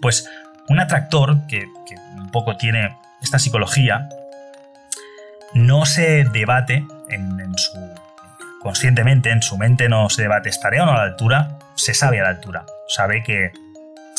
Pues 0.00 0.28
un 0.68 0.80
atractor 0.80 1.46
que, 1.46 1.66
un 2.16 2.30
poco 2.30 2.56
tiene 2.56 2.96
esta 3.22 3.38
psicología 3.38 4.08
no 5.54 5.86
se 5.86 6.24
debate 6.24 6.84
en, 7.08 7.56
su 7.56 7.78
conscientemente 8.60 9.30
en 9.30 9.42
su 9.42 9.56
mente 9.56 9.88
no 9.88 10.08
se 10.08 10.22
debate 10.22 10.48
estaré 10.48 10.80
o 10.80 10.86
no 10.86 10.92
a 10.92 10.96
la 10.96 11.02
altura 11.02 11.58
se 11.74 11.94
sabe 11.94 12.20
a 12.20 12.24
la 12.24 12.30
altura 12.30 12.64
sabe 12.88 13.22
que 13.22 13.52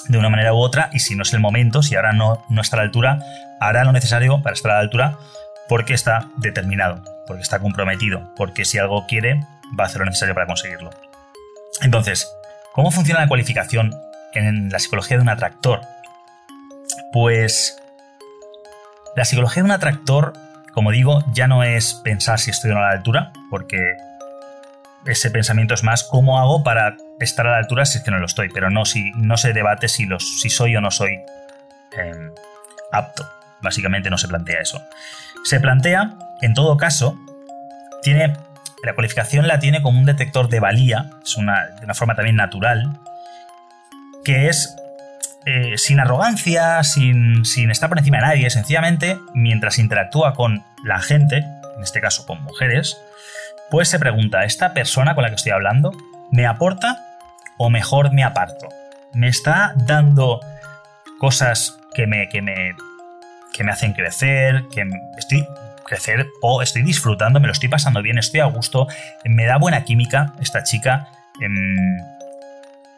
de 0.07 0.17
una 0.17 0.29
manera 0.29 0.53
u 0.53 0.57
otra 0.57 0.89
y 0.93 0.99
si 0.99 1.15
no 1.15 1.23
es 1.23 1.33
el 1.33 1.39
momento 1.39 1.81
si 1.81 1.95
ahora 1.95 2.13
no, 2.13 2.43
no 2.49 2.61
está 2.61 2.77
a 2.77 2.79
la 2.79 2.83
altura 2.83 3.19
hará 3.59 3.83
lo 3.83 3.91
necesario 3.91 4.41
para 4.41 4.53
estar 4.53 4.71
a 4.71 4.75
la 4.75 4.81
altura 4.81 5.17
porque 5.67 5.93
está 5.93 6.27
determinado 6.37 7.03
porque 7.27 7.41
está 7.41 7.59
comprometido 7.59 8.33
porque 8.35 8.65
si 8.65 8.77
algo 8.77 9.05
quiere 9.07 9.41
va 9.77 9.85
a 9.85 9.87
hacer 9.87 9.99
lo 9.99 10.05
necesario 10.05 10.35
para 10.35 10.47
conseguirlo. 10.47 10.91
Entonces 11.81 12.29
¿cómo 12.73 12.91
funciona 12.91 13.21
la 13.21 13.27
cualificación 13.27 13.95
en 14.33 14.69
la 14.69 14.79
psicología 14.79 15.17
de 15.17 15.23
un 15.23 15.29
atractor 15.29 15.81
pues 17.11 17.77
la 19.15 19.23
psicología 19.23 19.63
de 19.63 19.67
un 19.67 19.71
atractor, 19.71 20.33
como 20.73 20.91
digo, 20.91 21.23
ya 21.31 21.47
no 21.47 21.63
es 21.63 21.93
pensar 22.03 22.37
si 22.37 22.51
estoy 22.51 22.71
o 22.71 22.73
no 22.73 22.81
a 22.81 22.87
la 22.87 22.91
altura, 22.91 23.31
porque 23.49 23.95
ese 25.05 25.29
pensamiento 25.31 25.73
es 25.73 25.83
más 25.83 26.03
cómo 26.03 26.39
hago 26.39 26.63
para 26.63 26.97
estar 27.19 27.47
a 27.47 27.51
la 27.51 27.57
altura 27.57 27.85
si 27.85 27.99
es 27.99 28.03
que 28.03 28.11
no 28.11 28.19
lo 28.19 28.25
estoy, 28.25 28.49
pero 28.49 28.69
no, 28.69 28.85
si, 28.85 29.11
no 29.15 29.37
se 29.37 29.53
debate 29.53 29.87
si, 29.87 30.05
los, 30.05 30.41
si 30.41 30.49
soy 30.49 30.75
o 30.75 30.81
no 30.81 30.91
soy 30.91 31.19
em, 31.97 32.31
apto. 32.91 33.29
Básicamente 33.61 34.09
no 34.09 34.17
se 34.17 34.27
plantea 34.27 34.61
eso. 34.61 34.81
Se 35.43 35.59
plantea, 35.59 36.13
en 36.41 36.53
todo 36.53 36.77
caso, 36.77 37.17
tiene 38.03 38.33
la 38.85 38.93
cualificación 38.93 39.47
la 39.47 39.59
tiene 39.59 39.81
como 39.81 39.99
un 39.99 40.05
detector 40.05 40.47
de 40.47 40.59
valía, 40.59 41.09
es 41.23 41.37
una, 41.37 41.65
de 41.79 41.85
una 41.85 41.93
forma 41.93 42.15
también 42.15 42.35
natural, 42.35 42.99
que 44.23 44.47
es 44.47 44.75
eh, 45.45 45.77
sin 45.77 45.99
arrogancia, 45.99 46.83
sin, 46.83 47.43
estar 47.69 47.89
por 47.89 47.97
encima 47.97 48.17
de 48.17 48.23
nadie, 48.23 48.49
sencillamente, 48.49 49.17
mientras 49.33 49.79
interactúa 49.79 50.33
con 50.33 50.63
la 50.83 50.99
gente, 51.01 51.37
en 51.37 51.83
este 51.83 52.01
caso 52.01 52.25
con 52.25 52.43
mujeres, 52.43 52.97
pues 53.69 53.89
se 53.89 53.99
pregunta, 53.99 54.43
¿esta 54.43 54.73
persona 54.73 55.15
con 55.15 55.23
la 55.23 55.30
que 55.30 55.36
estoy 55.36 55.51
hablando 55.51 55.91
me 56.32 56.45
aporta 56.45 57.04
o 57.58 57.69
mejor 57.69 58.13
me 58.13 58.23
aparto? 58.23 58.69
¿Me 59.13 59.28
está 59.28 59.73
dando 59.75 60.39
cosas 61.19 61.78
que 61.93 62.08
me, 62.08 62.30
que 62.30 62.41
me, 62.41 62.75
que 63.54 63.63
me 63.63 63.71
hacen 63.71 63.93
crecer, 63.93 64.63
que 64.73 64.84
estoy 65.17 65.47
crecer 65.86 66.28
o 66.41 66.62
estoy 66.62 66.82
disfrutando, 66.82 67.39
me 67.39 67.47
lo 67.47 67.54
estoy 67.54 67.69
pasando 67.69 68.01
bien, 68.01 68.17
estoy 68.17 68.41
a 68.41 68.45
gusto, 68.45 68.88
me 69.23 69.45
da 69.45 69.58
buena 69.58 69.86
química 69.86 70.34
esta 70.41 70.63
chica? 70.63 71.08
Em, 71.39 71.97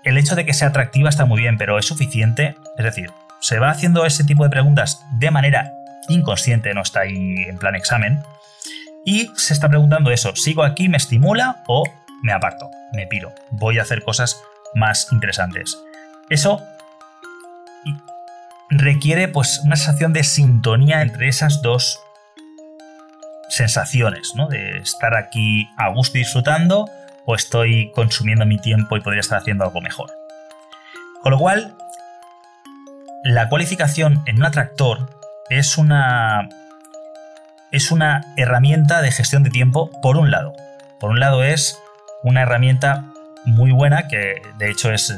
el 0.04 0.18
hecho 0.18 0.36
de 0.36 0.46
que 0.46 0.54
sea 0.54 0.70
atractiva 0.70 1.10
está 1.10 1.26
muy 1.26 1.42
bien, 1.42 1.58
pero 1.58 1.78
¿es 1.78 1.86
suficiente? 1.86 2.56
Es 2.78 2.86
decir, 2.86 3.12
se 3.42 3.60
va 3.60 3.70
haciendo 3.70 4.06
ese 4.06 4.24
tipo 4.24 4.44
de 4.44 4.50
preguntas 4.50 5.06
de 5.12 5.32
manera 5.32 5.74
inconsciente, 6.08 6.74
no 6.74 6.82
está 6.82 7.02
ahí 7.02 7.36
en 7.48 7.58
plan 7.58 7.76
examen, 7.76 8.24
y 9.08 9.32
se 9.36 9.54
está 9.54 9.70
preguntando 9.70 10.12
eso, 10.12 10.36
¿sigo 10.36 10.64
aquí, 10.64 10.90
me 10.90 10.98
estimula 10.98 11.64
o 11.68 11.86
me 12.24 12.34
aparto, 12.34 12.70
me 12.92 13.08
piro, 13.08 13.34
voy 13.52 13.80
a 13.80 13.84
hacer 13.84 14.04
cosas 14.04 14.44
más 14.76 15.08
interesantes? 15.14 15.82
Eso 16.30 16.62
requiere 18.70 19.30
pues 19.30 19.62
una 19.64 19.78
sensación 19.78 20.12
de 20.12 20.26
sintonía 20.26 21.02
entre 21.02 21.30
esas 21.30 21.62
dos 21.62 22.02
sensaciones, 23.48 24.34
¿no? 24.36 24.50
De 24.50 24.80
estar 24.80 25.16
aquí 25.16 25.70
a 25.78 25.88
gusto 25.88 26.18
y 26.18 26.22
disfrutando 26.22 26.90
o 27.26 27.34
estoy 27.34 27.94
consumiendo 27.96 28.46
mi 28.46 28.60
tiempo 28.60 28.98
y 28.98 29.00
podría 29.00 29.22
estar 29.22 29.40
haciendo 29.40 29.64
algo 29.64 29.80
mejor. 29.80 30.12
Con 31.24 31.32
lo 31.32 31.38
cual, 31.38 31.78
la 33.24 33.48
cualificación 33.48 34.22
en 34.26 34.40
un 34.40 34.46
atractor 34.46 35.18
es 35.50 35.78
una 35.78 36.50
es 37.72 37.92
una 37.92 38.22
herramienta 38.38 39.02
de 39.02 39.12
gestión 39.12 39.44
de 39.44 39.50
tiempo 39.50 39.90
por 40.02 40.18
un 40.18 40.32
lado. 40.32 40.54
Por 41.00 41.10
un 41.10 41.20
lado 41.20 41.44
es 41.44 41.80
una 42.24 42.42
herramienta 42.42 43.06
muy 43.46 43.72
buena 43.72 44.08
que 44.08 44.42
de 44.58 44.70
hecho 44.70 44.92
es 44.92 45.14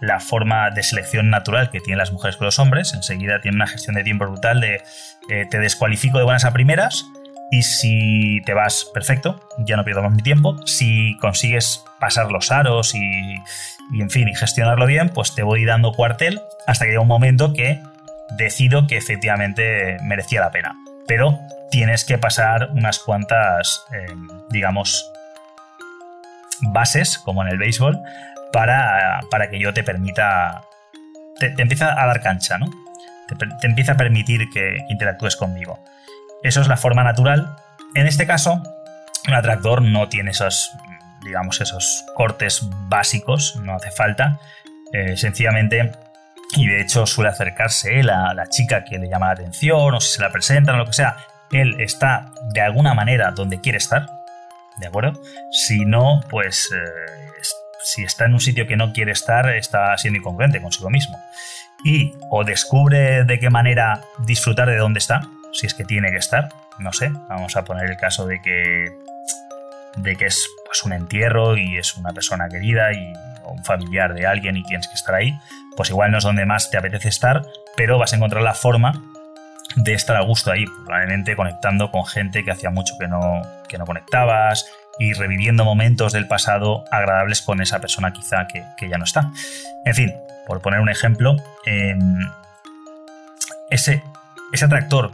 la 0.00 0.20
forma 0.20 0.70
de 0.70 0.82
selección 0.82 1.30
natural 1.30 1.70
que 1.70 1.80
tienen 1.80 1.98
las 1.98 2.12
mujeres 2.12 2.36
con 2.36 2.46
los 2.46 2.58
hombres. 2.58 2.94
Enseguida 2.94 3.40
tiene 3.40 3.56
una 3.56 3.66
gestión 3.66 3.96
de 3.96 4.04
tiempo 4.04 4.26
brutal 4.26 4.60
de 4.60 4.82
eh, 5.30 5.46
te 5.50 5.58
descualifico 5.58 6.18
de 6.18 6.24
buenas 6.24 6.44
a 6.44 6.52
primeras 6.52 7.04
y 7.50 7.62
si 7.62 8.42
te 8.44 8.52
vas, 8.52 8.86
perfecto, 8.92 9.40
ya 9.58 9.76
no 9.76 9.84
pierdo 9.84 10.02
más 10.02 10.12
mi 10.12 10.22
tiempo. 10.22 10.56
Si 10.66 11.16
consigues 11.18 11.82
pasar 11.98 12.30
los 12.30 12.52
aros 12.52 12.94
y, 12.94 13.34
y, 13.92 14.02
en 14.02 14.10
fin, 14.10 14.28
y 14.28 14.34
gestionarlo 14.34 14.86
bien, 14.86 15.08
pues 15.08 15.34
te 15.34 15.42
voy 15.42 15.64
dando 15.64 15.92
cuartel 15.92 16.40
hasta 16.66 16.84
que 16.84 16.90
llega 16.90 17.00
un 17.00 17.08
momento 17.08 17.52
que 17.54 17.80
decido 18.36 18.86
que 18.86 18.96
efectivamente 18.98 19.96
merecía 20.02 20.40
la 20.40 20.50
pena. 20.50 20.76
Pero 21.08 21.40
tienes 21.70 22.04
que 22.04 22.18
pasar 22.18 22.70
unas 22.70 23.00
cuantas, 23.00 23.84
eh, 23.92 24.06
digamos, 24.50 25.10
bases, 26.60 27.18
como 27.18 27.42
en 27.42 27.48
el 27.48 27.58
béisbol, 27.58 27.98
para, 28.52 29.20
para 29.30 29.50
que 29.50 29.58
yo 29.58 29.74
te 29.74 29.82
permita, 29.82 30.62
te, 31.38 31.54
empieza 31.58 32.00
a 32.00 32.06
dar 32.06 32.20
cancha, 32.20 32.58
¿no? 32.58 32.66
Te, 33.26 33.34
te 33.34 33.66
empieza 33.66 33.92
a 33.92 33.96
permitir 33.96 34.48
que 34.52 34.78
interactúes 34.88 35.34
conmigo. 35.34 35.82
Eso 36.42 36.60
es 36.60 36.68
la 36.68 36.76
forma 36.76 37.02
natural. 37.02 37.56
En 37.94 38.06
este 38.06 38.26
caso, 38.26 38.62
un 39.26 39.34
atractor 39.34 39.82
no 39.82 40.08
tiene 40.08 40.30
esos, 40.30 40.70
digamos, 41.22 41.60
esos 41.60 42.04
cortes 42.14 42.62
básicos, 42.88 43.56
no 43.56 43.74
hace 43.74 43.90
falta. 43.90 44.38
Eh, 44.92 45.16
sencillamente, 45.16 45.92
y 46.56 46.66
de 46.66 46.80
hecho 46.80 47.06
suele 47.06 47.30
acercarse 47.30 48.00
él 48.00 48.10
a 48.10 48.34
la 48.34 48.48
chica 48.48 48.84
que 48.84 48.98
le 48.98 49.08
llama 49.08 49.26
la 49.26 49.32
atención, 49.32 49.94
o 49.94 50.00
si 50.00 50.14
se 50.14 50.22
la 50.22 50.30
presentan 50.30 50.76
o 50.76 50.78
lo 50.78 50.86
que 50.86 50.92
sea, 50.92 51.16
él 51.50 51.80
está 51.80 52.32
de 52.52 52.60
alguna 52.60 52.94
manera 52.94 53.30
donde 53.30 53.60
quiere 53.60 53.78
estar, 53.78 54.06
¿de 54.78 54.86
acuerdo? 54.86 55.20
Si 55.50 55.84
no, 55.84 56.20
pues 56.28 56.70
eh, 56.72 57.08
si 57.84 58.04
está 58.04 58.26
en 58.26 58.34
un 58.34 58.40
sitio 58.40 58.66
que 58.66 58.76
no 58.76 58.92
quiere 58.92 59.12
estar, 59.12 59.48
está 59.54 59.96
siendo 59.96 60.18
incongruente 60.18 60.60
consigo 60.60 60.90
mismo. 60.90 61.18
Y 61.84 62.12
o 62.30 62.44
descubre 62.44 63.24
de 63.24 63.38
qué 63.38 63.50
manera 63.50 64.00
disfrutar 64.26 64.68
de 64.68 64.76
dónde 64.76 64.98
está, 64.98 65.22
si 65.52 65.66
es 65.66 65.74
que 65.74 65.84
tiene 65.84 66.10
que 66.10 66.16
estar, 66.16 66.48
no 66.78 66.92
sé, 66.92 67.10
vamos 67.28 67.56
a 67.56 67.64
poner 67.64 67.90
el 67.90 67.96
caso 67.96 68.26
de 68.26 68.40
que 68.42 68.86
de 69.96 70.16
que 70.16 70.26
es 70.26 70.46
pues 70.66 70.84
un 70.84 70.92
entierro 70.92 71.56
y 71.56 71.76
es 71.76 71.96
una 71.96 72.12
persona 72.12 72.48
querida 72.48 72.92
y 72.92 73.12
o 73.42 73.52
un 73.52 73.64
familiar 73.64 74.14
de 74.14 74.26
alguien 74.26 74.56
y 74.56 74.62
tienes 74.62 74.86
que 74.86 74.94
estar 74.94 75.14
ahí, 75.14 75.38
pues 75.78 75.90
igual 75.90 76.10
no 76.10 76.18
es 76.18 76.24
donde 76.24 76.44
más 76.44 76.72
te 76.72 76.76
apetece 76.76 77.08
estar, 77.08 77.46
pero 77.76 77.98
vas 77.98 78.12
a 78.12 78.16
encontrar 78.16 78.42
la 78.42 78.52
forma 78.52 79.00
de 79.76 79.94
estar 79.94 80.16
a 80.16 80.22
gusto 80.22 80.50
ahí, 80.50 80.64
probablemente 80.84 81.36
conectando 81.36 81.92
con 81.92 82.04
gente 82.04 82.42
que 82.42 82.50
hacía 82.50 82.70
mucho 82.70 82.94
que 82.98 83.06
no, 83.06 83.42
que 83.68 83.78
no 83.78 83.86
conectabas 83.86 84.66
y 84.98 85.12
reviviendo 85.12 85.64
momentos 85.64 86.12
del 86.12 86.26
pasado 86.26 86.84
agradables 86.90 87.42
con 87.42 87.62
esa 87.62 87.78
persona 87.78 88.12
quizá 88.12 88.48
que, 88.48 88.88
ya 88.88 88.98
no 88.98 89.04
está. 89.04 89.30
En 89.84 89.94
fin, 89.94 90.12
por 90.48 90.60
poner 90.60 90.80
un 90.80 90.88
ejemplo, 90.88 91.36
em, 91.64 92.28
ese, 93.70 94.02
ese 94.52 94.64
atractor 94.64 95.12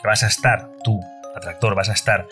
que 0.00 0.08
vas 0.08 0.22
a 0.22 0.28
estar, 0.28 0.70
tú, 0.82 0.98
atractor, 1.36 1.74
vas 1.74 1.90
a 1.90 1.92
estar 1.92 2.24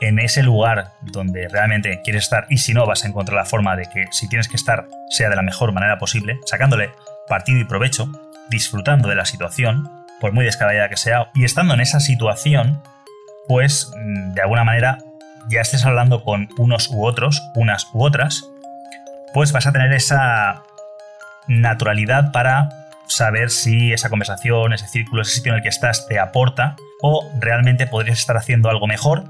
en 0.00 0.20
ese 0.20 0.44
lugar 0.44 0.92
donde 1.00 1.48
realmente 1.48 2.00
quieres 2.04 2.22
estar 2.22 2.46
y 2.48 2.58
si 2.58 2.74
no 2.74 2.86
vas 2.86 3.04
a 3.04 3.08
encontrar 3.08 3.34
la 3.34 3.44
forma 3.44 3.74
de 3.74 3.86
que 3.86 4.06
si 4.12 4.28
tienes 4.28 4.46
que 4.46 4.54
estar 4.56 4.86
sea 5.10 5.30
de 5.30 5.36
la 5.36 5.42
mejor 5.42 5.72
manera 5.72 5.98
posible, 5.98 6.38
sacándole 6.46 6.92
partido 7.28 7.58
y 7.58 7.64
provecho, 7.64 8.08
disfrutando 8.50 9.08
de 9.08 9.14
la 9.14 9.24
situación, 9.24 9.90
por 10.20 10.32
muy 10.32 10.44
descabellada 10.44 10.88
que 10.88 10.96
sea, 10.96 11.30
y 11.34 11.44
estando 11.44 11.74
en 11.74 11.80
esa 11.80 12.00
situación, 12.00 12.82
pues 13.48 13.90
mm, 13.96 14.32
de 14.32 14.42
alguna 14.42 14.64
manera 14.64 14.98
ya 15.48 15.60
estés 15.60 15.84
hablando 15.84 16.22
con 16.22 16.48
unos 16.56 16.88
u 16.90 17.04
otros, 17.04 17.42
unas 17.54 17.88
u 17.92 18.02
otras, 18.02 18.48
pues 19.32 19.52
vas 19.52 19.66
a 19.66 19.72
tener 19.72 19.92
esa 19.92 20.62
naturalidad 21.48 22.32
para 22.32 22.70
saber 23.06 23.50
si 23.50 23.92
esa 23.92 24.08
conversación, 24.08 24.72
ese 24.72 24.88
círculo, 24.88 25.22
ese 25.22 25.32
sitio 25.32 25.52
en 25.52 25.56
el 25.56 25.62
que 25.62 25.68
estás 25.68 26.06
te 26.08 26.18
aporta 26.18 26.76
o 27.02 27.30
realmente 27.38 27.86
podrías 27.86 28.18
estar 28.18 28.36
haciendo 28.36 28.70
algo 28.70 28.86
mejor 28.86 29.24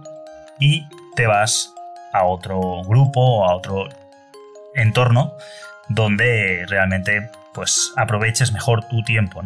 y 0.61 0.87
te 1.17 1.27
vas 1.27 1.73
a 2.13 2.25
otro 2.25 2.83
grupo 2.85 3.21
o 3.21 3.49
a 3.49 3.55
otro 3.57 3.89
entorno 4.75 5.33
donde 5.89 6.65
realmente 6.69 7.31
pues 7.55 7.93
aproveches 7.97 8.53
mejor 8.53 8.87
tu 8.89 9.03
tiempo 9.03 9.43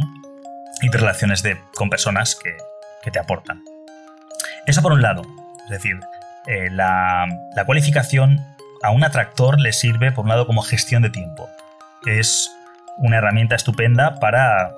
y 0.82 0.90
te 0.90 0.98
relaciones 0.98 1.42
de, 1.42 1.58
con 1.74 1.90
personas 1.90 2.34
que, 2.34 2.56
te 3.10 3.18
aportan. 3.18 3.62
Eso 4.66 4.82
por 4.82 4.92
un 4.92 5.00
lado, 5.00 5.22
es 5.64 5.70
decir, 5.70 5.98
eh, 6.46 6.68
la, 6.70 7.26
la 7.56 7.64
cualificación 7.64 8.44
a 8.82 8.90
un 8.90 9.02
atractor 9.02 9.58
le 9.58 9.72
sirve 9.72 10.12
por 10.12 10.24
un 10.24 10.28
lado 10.28 10.46
como 10.46 10.60
gestión 10.60 11.02
de 11.02 11.08
tiempo. 11.08 11.48
Es 12.04 12.50
una 12.98 13.16
herramienta 13.16 13.54
estupenda 13.54 14.16
para 14.16 14.76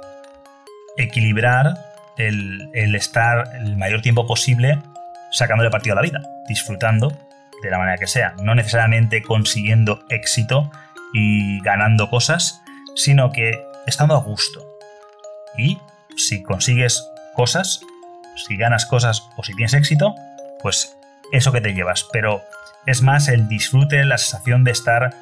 equilibrar 0.97 1.75
el, 2.17 2.95
estar 2.95 3.45
el 3.57 3.77
mayor 3.77 4.03
tiempo 4.03 4.27
posible 4.27 4.79
sacándole 5.33 5.71
partido 5.71 5.95
a 5.95 5.97
la 5.97 6.03
vida, 6.03 6.23
disfrutando 6.49 7.13
de 7.63 7.71
la 7.71 7.79
manera 7.79 7.99
que 7.99 8.07
sea, 8.07 8.35
no 8.43 8.55
necesariamente 8.55 9.23
consiguiendo 9.23 10.05
éxito 10.09 10.71
y 11.13 11.61
ganando 11.61 12.09
cosas, 12.09 12.63
sino 12.95 13.33
que 13.33 13.65
estando 13.87 14.15
a 14.15 14.21
gusto. 14.21 14.65
Y 15.57 15.79
si 16.17 16.43
consigues 16.43 17.05
cosas, 17.35 17.81
si 18.37 18.57
ganas 18.57 18.87
cosas 18.87 19.23
o 19.37 19.43
si 19.43 19.55
tienes 19.55 19.75
éxito, 19.75 20.15
pues 20.63 20.97
eso 21.33 21.53
que 21.53 21.61
te 21.61 21.75
llevas, 21.75 22.07
pero 22.13 22.43
es 22.87 23.03
más 23.03 23.29
el 23.29 23.49
disfrute, 23.49 24.05
la 24.05 24.19
sensación 24.19 24.65
de 24.65 24.73
estar 24.73 25.15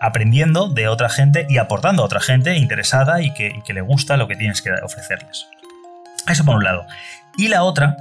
aprendiendo 0.00 0.68
de 0.68 0.88
otra 0.88 1.08
gente 1.08 1.46
y 1.48 1.58
aportando 1.58 2.02
a 2.02 2.06
otra 2.06 2.20
gente 2.20 2.56
interesada 2.56 3.20
y 3.20 3.32
que, 3.34 3.62
le 3.66 3.80
gusta 3.82 4.16
lo 4.16 4.28
que 4.28 4.36
tienes 4.36 4.62
que 4.62 4.72
ofrecerles. 4.82 5.46
Eso 6.26 6.44
por 6.44 6.56
un 6.56 6.64
lado. 6.64 6.86
Y 7.36 7.48
la 7.48 7.62
otra 7.62 7.96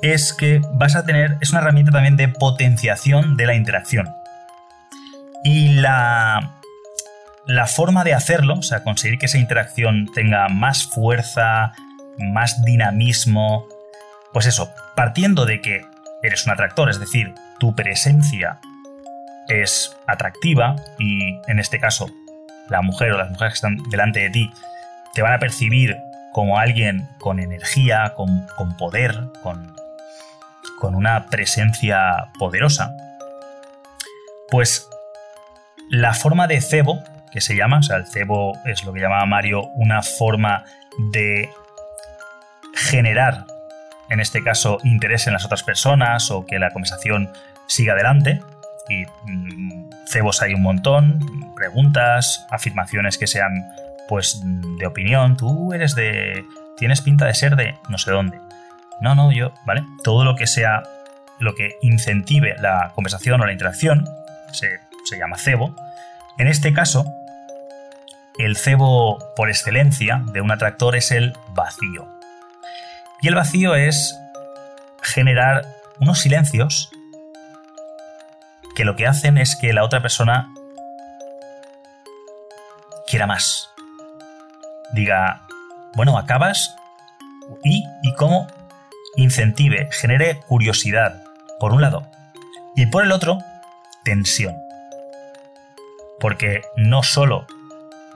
es 0.00 0.32
que 0.32 0.60
vas 0.72 0.96
a 0.96 1.04
tener, 1.04 1.36
es 1.40 1.50
una 1.50 1.60
herramienta 1.60 1.92
también 1.92 2.16
de 2.16 2.28
potenciación 2.28 3.36
de 3.36 3.46
la 3.46 3.54
interacción. 3.54 4.14
Y 5.44 5.74
la, 5.74 6.52
la 7.46 7.66
forma 7.66 8.04
de 8.04 8.14
hacerlo, 8.14 8.54
o 8.54 8.62
sea, 8.62 8.82
conseguir 8.82 9.18
que 9.18 9.26
esa 9.26 9.38
interacción 9.38 10.08
tenga 10.14 10.48
más 10.48 10.84
fuerza, 10.84 11.72
más 12.18 12.64
dinamismo, 12.64 13.66
pues 14.32 14.46
eso, 14.46 14.70
partiendo 14.94 15.44
de 15.44 15.60
que 15.60 15.84
eres 16.22 16.46
un 16.46 16.52
atractor, 16.52 16.88
es 16.90 17.00
decir, 17.00 17.34
tu 17.58 17.74
presencia 17.74 18.58
es 19.48 19.96
atractiva 20.06 20.76
y 20.98 21.38
en 21.48 21.58
este 21.58 21.80
caso 21.80 22.08
la 22.68 22.80
mujer 22.80 23.12
o 23.12 23.18
las 23.18 23.30
mujeres 23.30 23.54
que 23.54 23.56
están 23.56 23.90
delante 23.90 24.20
de 24.20 24.30
ti 24.30 24.52
te 25.14 25.22
van 25.22 25.34
a 25.34 25.38
percibir 25.38 25.96
como 26.32 26.58
alguien 26.58 27.08
con 27.18 27.38
energía, 27.38 28.14
con, 28.16 28.46
poder, 28.78 29.28
con, 29.42 29.74
con 30.78 30.94
una 30.94 31.26
presencia 31.26 32.30
poderosa, 32.38 32.96
pues 34.48 34.88
la 35.90 36.14
forma 36.14 36.46
de 36.46 36.60
cebo, 36.62 37.02
que 37.32 37.40
se 37.40 37.56
llama, 37.56 37.78
o 37.78 37.82
sea, 37.82 37.96
el 37.96 38.06
cebo 38.06 38.58
es 38.64 38.84
lo 38.84 38.92
que 38.92 39.00
llamaba 39.00 39.24
Mario, 39.26 39.64
una 39.74 40.02
forma 40.02 40.64
de 41.12 41.48
generar, 42.74 43.46
en 44.10 44.20
este 44.20 44.42
caso, 44.42 44.78
interés 44.84 45.26
en 45.26 45.32
las 45.32 45.44
otras 45.44 45.62
personas 45.62 46.30
o 46.30 46.44
que 46.44 46.58
la 46.58 46.70
conversación 46.70 47.30
siga 47.66 47.94
adelante. 47.94 48.42
Y 48.88 49.04
mm, 49.30 49.90
cebos 50.06 50.42
hay 50.42 50.54
un 50.54 50.62
montón, 50.62 51.20
preguntas, 51.54 52.46
afirmaciones 52.50 53.16
que 53.16 53.26
sean 53.26 53.64
pues 54.08 54.42
de 54.44 54.86
opinión, 54.86 55.36
tú 55.36 55.72
eres 55.72 55.94
de... 55.94 56.44
tienes 56.76 57.00
pinta 57.00 57.24
de 57.24 57.34
ser 57.34 57.56
de 57.56 57.74
no 57.88 57.96
sé 57.96 58.10
dónde. 58.10 58.38
No, 59.00 59.14
no, 59.14 59.32
yo, 59.32 59.52
¿vale? 59.64 59.84
Todo 60.04 60.24
lo 60.24 60.36
que 60.36 60.46
sea, 60.46 60.82
lo 61.38 61.54
que 61.54 61.76
incentive 61.80 62.56
la 62.58 62.92
conversación 62.94 63.40
o 63.40 63.46
la 63.46 63.52
interacción, 63.52 64.06
se, 64.52 64.68
llama 65.18 65.38
cebo, 65.38 65.74
En 66.38 66.46
este 66.46 66.72
caso, 66.72 67.04
el 68.38 68.56
cebo 68.56 69.18
por 69.36 69.48
excelencia 69.48 70.22
de 70.32 70.40
un 70.40 70.50
atractor 70.50 70.96
es 70.96 71.10
el 71.10 71.34
vacío. 71.54 72.08
Y 73.20 73.28
el 73.28 73.34
vacío 73.34 73.74
es 73.74 74.18
generar 75.02 75.66
unos 76.00 76.20
silencios 76.20 76.90
que 78.74 78.84
lo 78.84 78.96
que 78.96 79.06
hacen 79.06 79.38
es 79.38 79.56
que 79.56 79.72
la 79.72 79.84
otra 79.84 80.00
persona 80.00 80.52
quiera 83.06 83.26
más. 83.26 83.68
Diga, 84.92 85.42
bueno, 85.94 86.16
acabas 86.18 86.74
y, 87.62 87.84
y 88.02 88.14
cómo 88.14 88.46
incentive, 89.16 89.88
genere 89.92 90.40
curiosidad, 90.48 91.22
por 91.60 91.72
un 91.72 91.82
lado, 91.82 92.06
y 92.74 92.86
por 92.86 93.04
el 93.04 93.12
otro, 93.12 93.38
tensión. 94.04 94.56
Porque 96.18 96.62
no 96.76 97.02
solo 97.02 97.46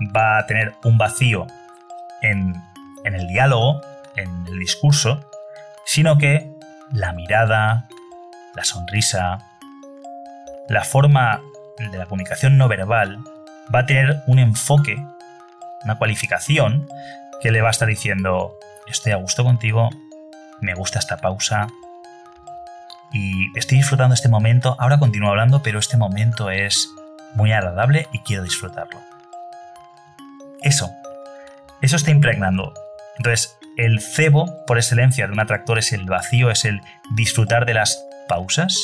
va 0.01 0.39
a 0.39 0.47
tener 0.47 0.75
un 0.85 0.99
vacío 0.99 1.47
en, 2.23 2.55
el 3.05 3.27
diálogo, 3.29 3.81
en 4.17 4.47
el 4.47 4.59
discurso, 4.59 5.29
sino 5.85 6.19
que 6.19 6.51
la 6.93 7.13
mirada, 7.13 7.89
la 8.55 8.65
sonrisa, 8.65 9.39
la 10.69 10.85
forma 10.85 11.41
de 11.79 11.99
la 11.99 12.07
comunicación 12.07 12.57
no 12.59 12.69
verbal 12.69 13.19
va 13.75 13.81
a 13.81 13.87
tener 13.87 14.23
un 14.27 14.39
enfoque, 14.39 14.97
una 15.85 15.99
cualificación 15.99 16.89
que 17.41 17.51
le 17.51 17.61
va 17.61 17.69
a 17.69 17.71
estar 17.71 17.89
diciendo, 17.89 18.57
estoy 18.89 19.13
a 19.13 19.17
gusto 19.17 19.45
contigo, 19.45 19.91
me 20.61 20.75
gusta 20.75 20.99
esta 20.99 21.19
pausa 21.19 21.69
y 23.13 23.57
estoy 23.57 23.79
disfrutando 23.79 24.15
este 24.15 24.29
momento, 24.29 24.77
ahora 24.79 24.99
continúo 24.99 25.31
hablando, 25.31 25.63
pero 25.63 25.79
este 25.79 25.97
momento 25.97 26.51
es 26.51 26.89
muy 27.35 27.53
agradable 27.53 28.09
y 28.13 28.21
quiero 28.21 28.43
disfrutarlo. 28.43 29.16
Eso, 30.67 30.93
eso 31.81 31.95
está 31.95 32.11
impregnando. 32.11 32.75
Entonces, 33.19 33.57
el 33.77 34.01
cebo 34.01 34.67
por 34.67 34.79
excelencia 34.79 35.25
de 35.25 35.33
un 35.33 35.39
atractor 35.39 35.79
es 35.79 35.93
el 35.93 36.07
vacío, 36.07 36.51
es 36.51 36.65
el 36.65 36.81
disfrutar 37.15 37.67
de 37.67 37.75
las 37.75 38.05
pausas, 38.29 38.77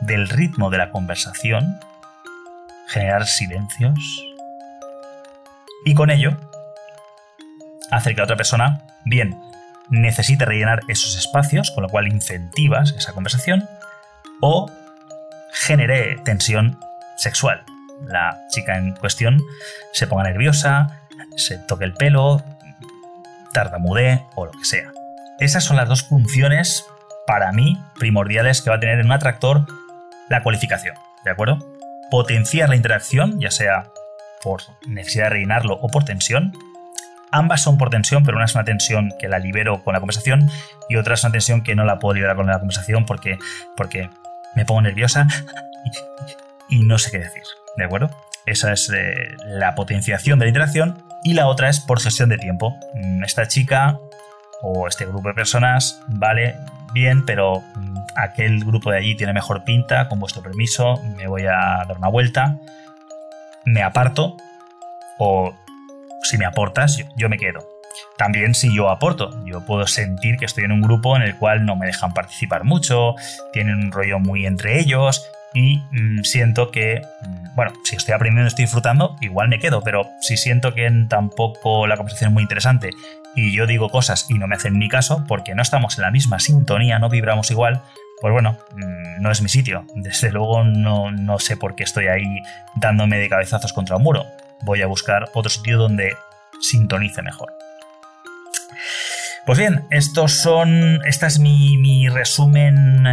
del 0.00 0.30
ritmo 0.30 0.70
de 0.70 0.78
la 0.78 0.90
conversación, 0.90 1.78
generar 2.88 3.26
silencios 3.26 3.98
y 5.84 5.92
con 5.92 6.08
ello 6.08 6.38
hacer 7.90 8.14
que 8.14 8.20
la 8.22 8.24
otra 8.24 8.36
persona, 8.36 8.80
bien, 9.04 9.38
necesite 9.90 10.46
rellenar 10.46 10.80
esos 10.88 11.18
espacios, 11.18 11.70
con 11.70 11.82
lo 11.82 11.90
cual 11.90 12.08
incentivas 12.08 12.94
esa 12.96 13.12
conversación, 13.12 13.68
o 14.40 14.70
genere 15.52 16.16
tensión 16.24 16.80
sexual. 17.18 17.62
La 18.06 18.46
chica 18.48 18.76
en 18.76 18.94
cuestión 18.94 19.40
se 19.92 20.06
ponga 20.06 20.24
nerviosa, 20.24 21.02
se 21.36 21.58
toque 21.58 21.84
el 21.84 21.94
pelo, 21.94 22.42
tartamude 23.52 24.24
o 24.34 24.46
lo 24.46 24.52
que 24.52 24.64
sea. 24.64 24.92
Esas 25.38 25.64
son 25.64 25.76
las 25.76 25.88
dos 25.88 26.02
funciones, 26.02 26.84
para 27.26 27.52
mí, 27.52 27.80
primordiales 27.98 28.62
que 28.62 28.70
va 28.70 28.76
a 28.76 28.80
tener 28.80 29.00
en 29.00 29.06
un 29.06 29.12
atractor 29.12 29.66
la 30.28 30.42
cualificación, 30.42 30.94
¿de 31.24 31.30
acuerdo? 31.30 31.58
Potenciar 32.10 32.68
la 32.68 32.76
interacción, 32.76 33.40
ya 33.40 33.50
sea 33.50 33.88
por 34.42 34.62
necesidad 34.86 35.24
de 35.24 35.30
rellenarlo 35.30 35.74
o 35.74 35.88
por 35.88 36.04
tensión. 36.04 36.52
Ambas 37.30 37.62
son 37.62 37.78
por 37.78 37.90
tensión, 37.90 38.24
pero 38.24 38.36
una 38.36 38.44
es 38.44 38.54
una 38.54 38.64
tensión 38.64 39.12
que 39.18 39.28
la 39.28 39.38
libero 39.38 39.82
con 39.82 39.94
la 39.94 40.00
conversación 40.00 40.50
y 40.88 40.96
otra 40.96 41.14
es 41.14 41.24
una 41.24 41.32
tensión 41.32 41.62
que 41.62 41.74
no 41.74 41.84
la 41.84 41.98
puedo 41.98 42.14
liberar 42.14 42.36
con 42.36 42.46
la 42.46 42.58
conversación 42.58 43.06
porque, 43.06 43.38
porque 43.76 44.10
me 44.54 44.64
pongo 44.64 44.82
nerviosa 44.82 45.26
y, 46.68 46.80
no 46.84 46.98
sé 46.98 47.10
qué 47.10 47.18
decir, 47.18 47.42
¿de 47.76 47.84
acuerdo? 47.84 48.10
Esa 48.46 48.72
es 48.72 48.90
eh, 48.90 49.36
la 49.46 49.74
potenciación 49.74 50.38
de 50.38 50.46
la 50.46 50.48
interacción 50.48 51.02
y 51.22 51.34
la 51.34 51.46
otra 51.46 51.68
es 51.68 51.80
por 51.80 52.00
gestión 52.00 52.28
de 52.28 52.38
tiempo. 52.38 52.74
Mm, 52.94 53.22
esta 53.24 53.46
chica 53.46 53.98
o 54.62 54.88
este 54.88 55.06
grupo 55.06 55.28
de 55.28 55.34
personas 55.34 56.00
vale 56.08 56.56
bien, 56.92 57.24
pero 57.24 57.60
mm, 57.60 57.96
aquel 58.16 58.64
grupo 58.64 58.90
de 58.90 58.98
allí 58.98 59.16
tiene 59.16 59.32
mejor 59.32 59.64
pinta, 59.64 60.08
con 60.08 60.18
vuestro 60.18 60.42
permiso, 60.42 61.00
me 61.16 61.26
voy 61.26 61.42
a 61.46 61.84
dar 61.86 61.96
una 61.96 62.08
vuelta, 62.08 62.58
me 63.64 63.82
aparto 63.82 64.36
o 65.18 65.54
si 66.22 66.38
me 66.38 66.44
aportas, 66.44 66.98
yo, 67.16 67.28
me 67.28 67.38
quedo. 67.38 67.60
También 68.16 68.54
si 68.54 68.74
yo 68.74 68.90
aporto, 68.90 69.44
yo 69.44 69.64
puedo 69.66 69.86
sentir 69.86 70.36
que 70.36 70.46
estoy 70.46 70.64
en 70.64 70.72
un 70.72 70.80
grupo 70.80 71.16
en 71.16 71.22
el 71.22 71.36
cual 71.36 71.64
no 71.64 71.76
me 71.76 71.86
dejan 71.86 72.12
participar 72.12 72.64
mucho, 72.64 73.14
tienen 73.52 73.76
un 73.76 73.92
rollo 73.92 74.18
muy 74.18 74.46
entre 74.46 74.80
ellos 74.80 75.22
y 75.54 75.82
mm, 75.92 76.22
siento 76.22 76.70
que, 76.70 77.02
bueno, 77.54 77.72
si 77.84 77.96
estoy 77.96 78.14
aprendiendo, 78.14 78.48
estoy 78.48 78.64
disfrutando, 78.64 79.16
igual 79.20 79.48
me 79.48 79.58
quedo, 79.58 79.82
pero 79.82 80.08
si 80.20 80.36
siento 80.36 80.74
que 80.74 80.90
tampoco 81.08 81.86
la 81.86 81.96
conversación 81.96 82.30
es 82.30 82.34
muy 82.34 82.42
interesante 82.42 82.90
y 83.34 83.54
yo 83.54 83.66
digo 83.66 83.88
cosas 83.88 84.26
y 84.28 84.34
no 84.34 84.46
me 84.46 84.56
hacen 84.56 84.78
ni 84.78 84.88
caso 84.88 85.24
porque 85.26 85.54
no 85.54 85.62
estamos 85.62 85.98
en 85.98 86.02
la 86.02 86.10
misma 86.10 86.38
sintonía, 86.38 86.98
no 86.98 87.08
vibramos 87.08 87.50
igual, 87.50 87.82
pues 88.20 88.32
bueno, 88.32 88.58
mm, 88.76 89.20
no 89.20 89.30
es 89.30 89.42
mi 89.42 89.48
sitio. 89.48 89.84
Desde 89.94 90.30
luego 90.30 90.64
no, 90.64 91.10
no 91.10 91.38
sé 91.38 91.56
por 91.56 91.74
qué 91.74 91.82
estoy 91.82 92.06
ahí 92.06 92.42
dándome 92.76 93.18
de 93.18 93.28
cabezazos 93.28 93.72
contra 93.72 93.96
un 93.96 94.02
muro. 94.02 94.26
Voy 94.62 94.82
a 94.82 94.86
buscar 94.86 95.28
otro 95.34 95.50
sitio 95.50 95.78
donde 95.78 96.14
sintonice 96.60 97.22
mejor. 97.22 97.52
Pues 99.44 99.58
bien, 99.58 99.84
estos 99.90 100.32
son. 100.32 101.00
Esta 101.04 101.26
es 101.26 101.38
mi, 101.38 102.08
resumen 102.08 103.04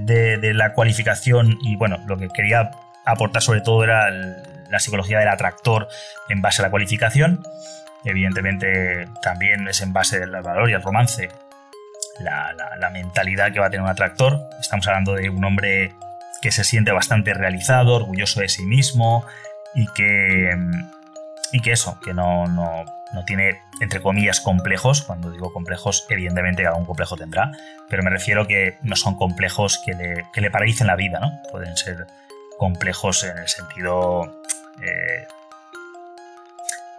de, 0.00 0.38
de, 0.38 0.54
la 0.54 0.72
cualificación. 0.72 1.58
Y 1.62 1.76
bueno, 1.76 1.98
lo 2.06 2.16
que 2.16 2.28
quería 2.28 2.70
aportar 3.04 3.42
sobre 3.42 3.60
todo 3.60 3.84
era 3.84 4.10
la 4.10 4.80
psicología 4.80 5.18
del 5.18 5.28
atractor 5.28 5.88
en 6.28 6.40
base 6.40 6.62
a 6.62 6.64
la 6.64 6.70
cualificación. 6.70 7.42
Evidentemente 8.04 9.08
también 9.22 9.68
es 9.68 9.80
en 9.80 9.92
base 9.92 10.18
del 10.18 10.30
valor 10.30 10.70
y 10.70 10.74
el 10.74 10.82
romance 10.82 11.28
la, 12.20 12.90
mentalidad 12.90 13.52
que 13.52 13.60
va 13.60 13.66
a 13.66 13.70
tener 13.70 13.82
un 13.82 13.90
atractor. 13.90 14.40
Estamos 14.60 14.86
hablando 14.86 15.14
de 15.14 15.28
un 15.28 15.44
hombre 15.44 15.94
que 16.40 16.50
se 16.50 16.64
siente 16.64 16.92
bastante 16.92 17.34
realizado, 17.34 17.94
orgulloso 17.94 18.40
de 18.40 18.48
sí 18.48 18.64
mismo 18.64 19.24
y 19.74 19.86
que, 19.88 20.50
y 21.52 21.60
que 21.60 21.72
eso, 21.72 22.00
que 22.00 22.12
no, 22.12 22.46
no, 22.46 22.84
no 23.12 23.24
tiene, 23.24 23.62
entre 23.80 24.00
comillas, 24.00 24.40
complejos. 24.40 25.02
Cuando 25.02 25.30
digo 25.30 25.52
complejos, 25.52 26.06
evidentemente 26.08 26.62
cada 26.62 26.76
un 26.76 26.84
complejo 26.84 27.16
tendrá, 27.16 27.52
pero 27.88 28.02
me 28.02 28.10
refiero 28.10 28.46
que 28.46 28.78
no 28.82 28.96
son 28.96 29.16
complejos 29.16 29.80
que 29.84 29.94
le, 29.94 30.26
que 30.32 30.40
le 30.40 30.50
paralicen 30.50 30.86
la 30.86 30.96
vida, 30.96 31.20
¿no? 31.20 31.32
Pueden 31.50 31.76
ser 31.76 32.06
complejos 32.58 33.24
en 33.24 33.38
el 33.38 33.48
sentido 33.48 34.42
eh, 34.82 35.26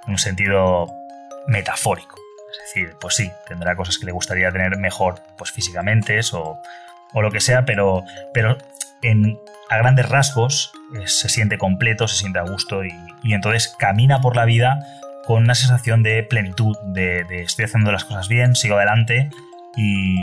en 0.06 0.12
un 0.12 0.18
sentido 0.18 0.88
metafórico. 1.48 2.16
Es 2.52 2.74
decir, 2.74 2.96
pues 3.00 3.16
sí, 3.16 3.32
tendrá 3.48 3.76
cosas 3.76 3.98
que 3.98 4.06
le 4.06 4.12
gustaría 4.12 4.52
tener 4.52 4.78
mejor, 4.78 5.22
pues 5.38 5.52
físicamente 5.52 6.20
o, 6.34 6.62
o 7.14 7.22
lo 7.22 7.32
que 7.32 7.42
sea, 7.42 7.66
pero, 7.66 8.04
pero 8.34 8.58
en, 9.02 9.38
a 9.69 9.77
grandes 9.77 10.08
rasgos 10.10 10.71
eh, 10.95 11.08
se 11.08 11.30
siente 11.30 11.58
completo, 11.58 12.08
se 12.08 12.15
siente 12.15 12.39
a 12.39 12.43
gusto 12.43 12.86
y, 12.86 12.91
entonces 13.23 13.75
camina 13.77 14.21
por 14.21 14.36
la 14.36 14.45
vida 14.45 14.80
con 15.25 15.43
una 15.43 15.56
sensación 15.56 16.03
de 16.03 16.23
plenitud, 16.23 16.77
de, 16.86 17.25
estoy 17.43 17.65
haciendo 17.65 17.91
las 17.91 18.06
cosas 18.06 18.30
bien, 18.30 18.56
sigo 18.56 18.77
adelante 18.77 19.30
y, 19.75 20.15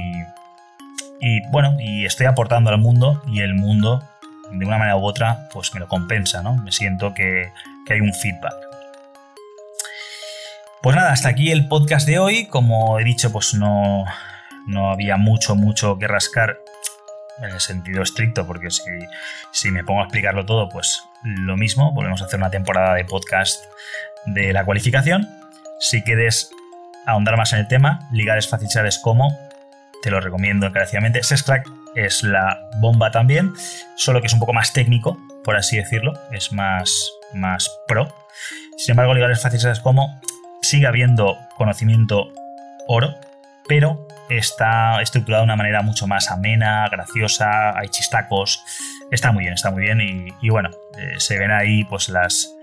y 1.21 1.47
bueno, 1.51 1.77
y 1.79 2.07
estoy 2.07 2.27
aportando 2.27 2.71
al 2.71 2.79
mundo 2.79 3.23
y 3.27 3.41
el 3.41 3.55
mundo 3.55 4.03
de 4.51 4.65
una 4.65 4.79
manera 4.79 4.97
u 4.97 5.05
otra 5.05 5.49
pues 5.53 5.75
me 5.75 5.81
lo 5.81 5.89
compensa, 5.89 6.43
¿no? 6.43 6.55
Me 6.57 6.73
siento 6.73 7.13
que, 7.13 7.53
que 7.87 7.95
hay 7.95 8.01
un 8.01 8.15
feedback. 8.15 8.55
Pues 10.83 10.97
nada, 10.97 11.13
hasta 11.13 11.31
aquí 11.31 11.51
el 11.51 11.67
podcast 11.67 12.07
de 12.07 12.19
hoy. 12.19 12.47
Como 12.47 12.99
he 13.01 13.05
dicho, 13.05 13.33
pues 13.33 13.55
no, 13.55 14.05
no 14.67 14.91
había 14.91 15.17
mucho, 15.17 15.55
mucho 15.55 15.99
que 15.99 16.07
rascar 16.07 16.59
en 17.39 17.51
el 17.51 17.61
sentido 17.61 18.03
estricto, 18.03 18.47
porque 18.47 18.71
si, 18.71 18.83
si, 19.51 19.71
me 19.71 19.85
pongo 19.85 20.01
a 20.01 20.05
explicarlo 20.05 20.45
todo, 20.45 20.69
pues 20.69 21.03
lo 21.23 21.57
mismo. 21.57 21.93
Volvemos 21.93 22.23
a 22.23 22.27
hacer 22.27 22.39
una 22.39 22.51
temporada 22.51 22.95
de 22.95 23.05
podcast 23.05 23.65
de 24.27 24.53
la 24.53 24.65
cualificación. 24.65 25.29
Si 25.81 26.03
quieres 26.03 26.51
ahondar 27.07 27.37
más 27.37 27.53
en 27.53 27.61
el 27.61 27.69
tema, 27.69 28.09
ligares 28.13 28.49
fáciles 28.49 28.99
como, 28.99 29.39
te 30.03 30.11
lo 30.11 30.21
recomiendo 30.21 30.67
encarecidamente. 30.67 31.23
Sexcrack 31.23 31.69
es 31.95 32.23
la 32.23 32.69
bomba 32.79 33.11
también, 33.11 33.53
solo 33.97 34.21
que 34.21 34.27
es 34.27 34.33
un 34.33 34.41
poco 34.41 34.53
más 34.53 34.73
técnico, 34.73 35.19
por 35.45 35.57
así 35.57 35.77
decirlo, 35.77 36.13
es 36.33 36.53
más, 36.53 37.11
más 37.33 37.71
pro. 37.87 38.15
Sin 38.77 38.93
embargo, 38.93 39.15
ligares 39.15 39.41
fáciles 39.41 39.81
como 39.81 40.21
sigue 40.63 40.87
habiendo 40.87 41.39
conocimiento 41.57 42.33
oro, 42.89 43.15
pero 43.67 44.07
está 44.29 45.01
estructurado 45.01 45.43
de 45.43 45.47
una 45.47 45.57
manera 45.57 45.83
mucho 45.83 46.07
más 46.07 46.31
amena, 46.31 46.89
graciosa, 46.91 47.79
hay 47.79 47.89
chistacos, 47.89 48.63
está 49.11 49.33
muy 49.33 49.45
bien, 49.45 49.55
está 49.55 49.71
muy 49.71 49.83
bien 49.83 50.01
y, 50.41 50.49
bueno, 50.49 50.71
eh, 50.99 51.15
se 51.19 51.39
ven 51.39 51.51
ahí 51.51 51.85
pues 51.85 52.09
las 52.09 52.55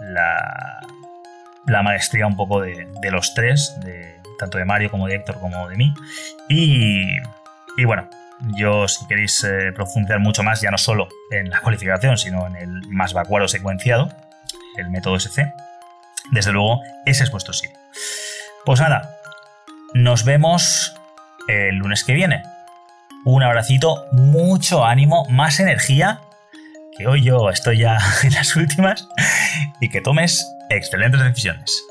la, 0.00 0.80
la 1.66 1.82
maestría 1.82 2.26
un 2.26 2.36
poco 2.36 2.60
de, 2.60 2.86
los 3.10 3.34
tres, 3.34 3.74
tanto 4.38 4.58
de 4.58 4.64
Mario 4.64 4.90
como 4.90 5.06
de 5.06 5.16
Héctor 5.16 5.40
como 5.40 5.68
de 5.68 5.76
mí 5.76 5.94
y, 6.48 7.18
y 7.76 7.84
bueno, 7.84 8.08
Yo, 8.56 8.88
si 8.88 9.06
queréis 9.06 9.44
eh, 9.44 9.72
profundizar 9.72 10.18
mucho 10.18 10.42
más, 10.42 10.60
ya 10.60 10.70
no 10.70 10.78
solo 10.78 11.08
en 11.30 11.50
la 11.50 11.60
cualificación, 11.62 12.18
sino 12.18 12.46
en 12.46 12.56
el 12.56 12.82
más 12.88 13.12
vacuado 13.12 13.48
secuenciado, 13.48 14.08
el 14.76 14.90
método 14.90 15.16
SC, 15.16 15.52
desde 16.30 16.52
luego, 16.52 16.80
ese 17.06 17.24
es 17.24 17.30
vuestro 17.30 17.52
sitio. 17.52 17.76
Pues 18.64 18.80
nada, 18.80 19.16
nos 19.94 20.24
vemos 20.24 20.92
el 21.48 21.76
lunes 21.76 22.04
que 22.04 22.14
viene. 22.14 22.42
Un 23.24 23.42
abracito, 23.42 24.06
mucho 24.12 24.84
ánimo, 24.84 25.26
más 25.30 25.60
energía, 25.60 26.20
que 26.96 27.06
hoy 27.06 27.22
yo 27.22 27.50
estoy 27.50 27.78
ya 27.78 27.98
en 28.22 28.32
las 28.32 28.56
últimas, 28.56 29.08
y 29.80 29.88
que 29.88 30.00
tomes 30.00 30.46
excelentes 30.70 31.22
decisiones. 31.22 31.84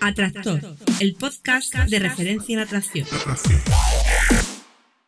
Atractor, 0.00 0.60
el 1.00 1.14
podcast 1.14 1.74
de 1.74 1.98
referencia 1.98 2.54
en 2.54 2.60
atracción. 2.60 3.06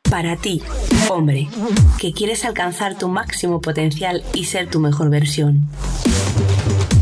Para 0.09 0.37
ti, 0.37 0.63
hombre, 1.11 1.49
que 1.99 2.13
quieres 2.13 2.45
alcanzar 2.45 2.97
tu 2.97 3.09
máximo 3.09 3.61
potencial 3.61 4.23
y 4.33 4.45
ser 4.45 4.71
tu 4.71 4.81
mejor 4.81 5.11
versión. 5.11 5.69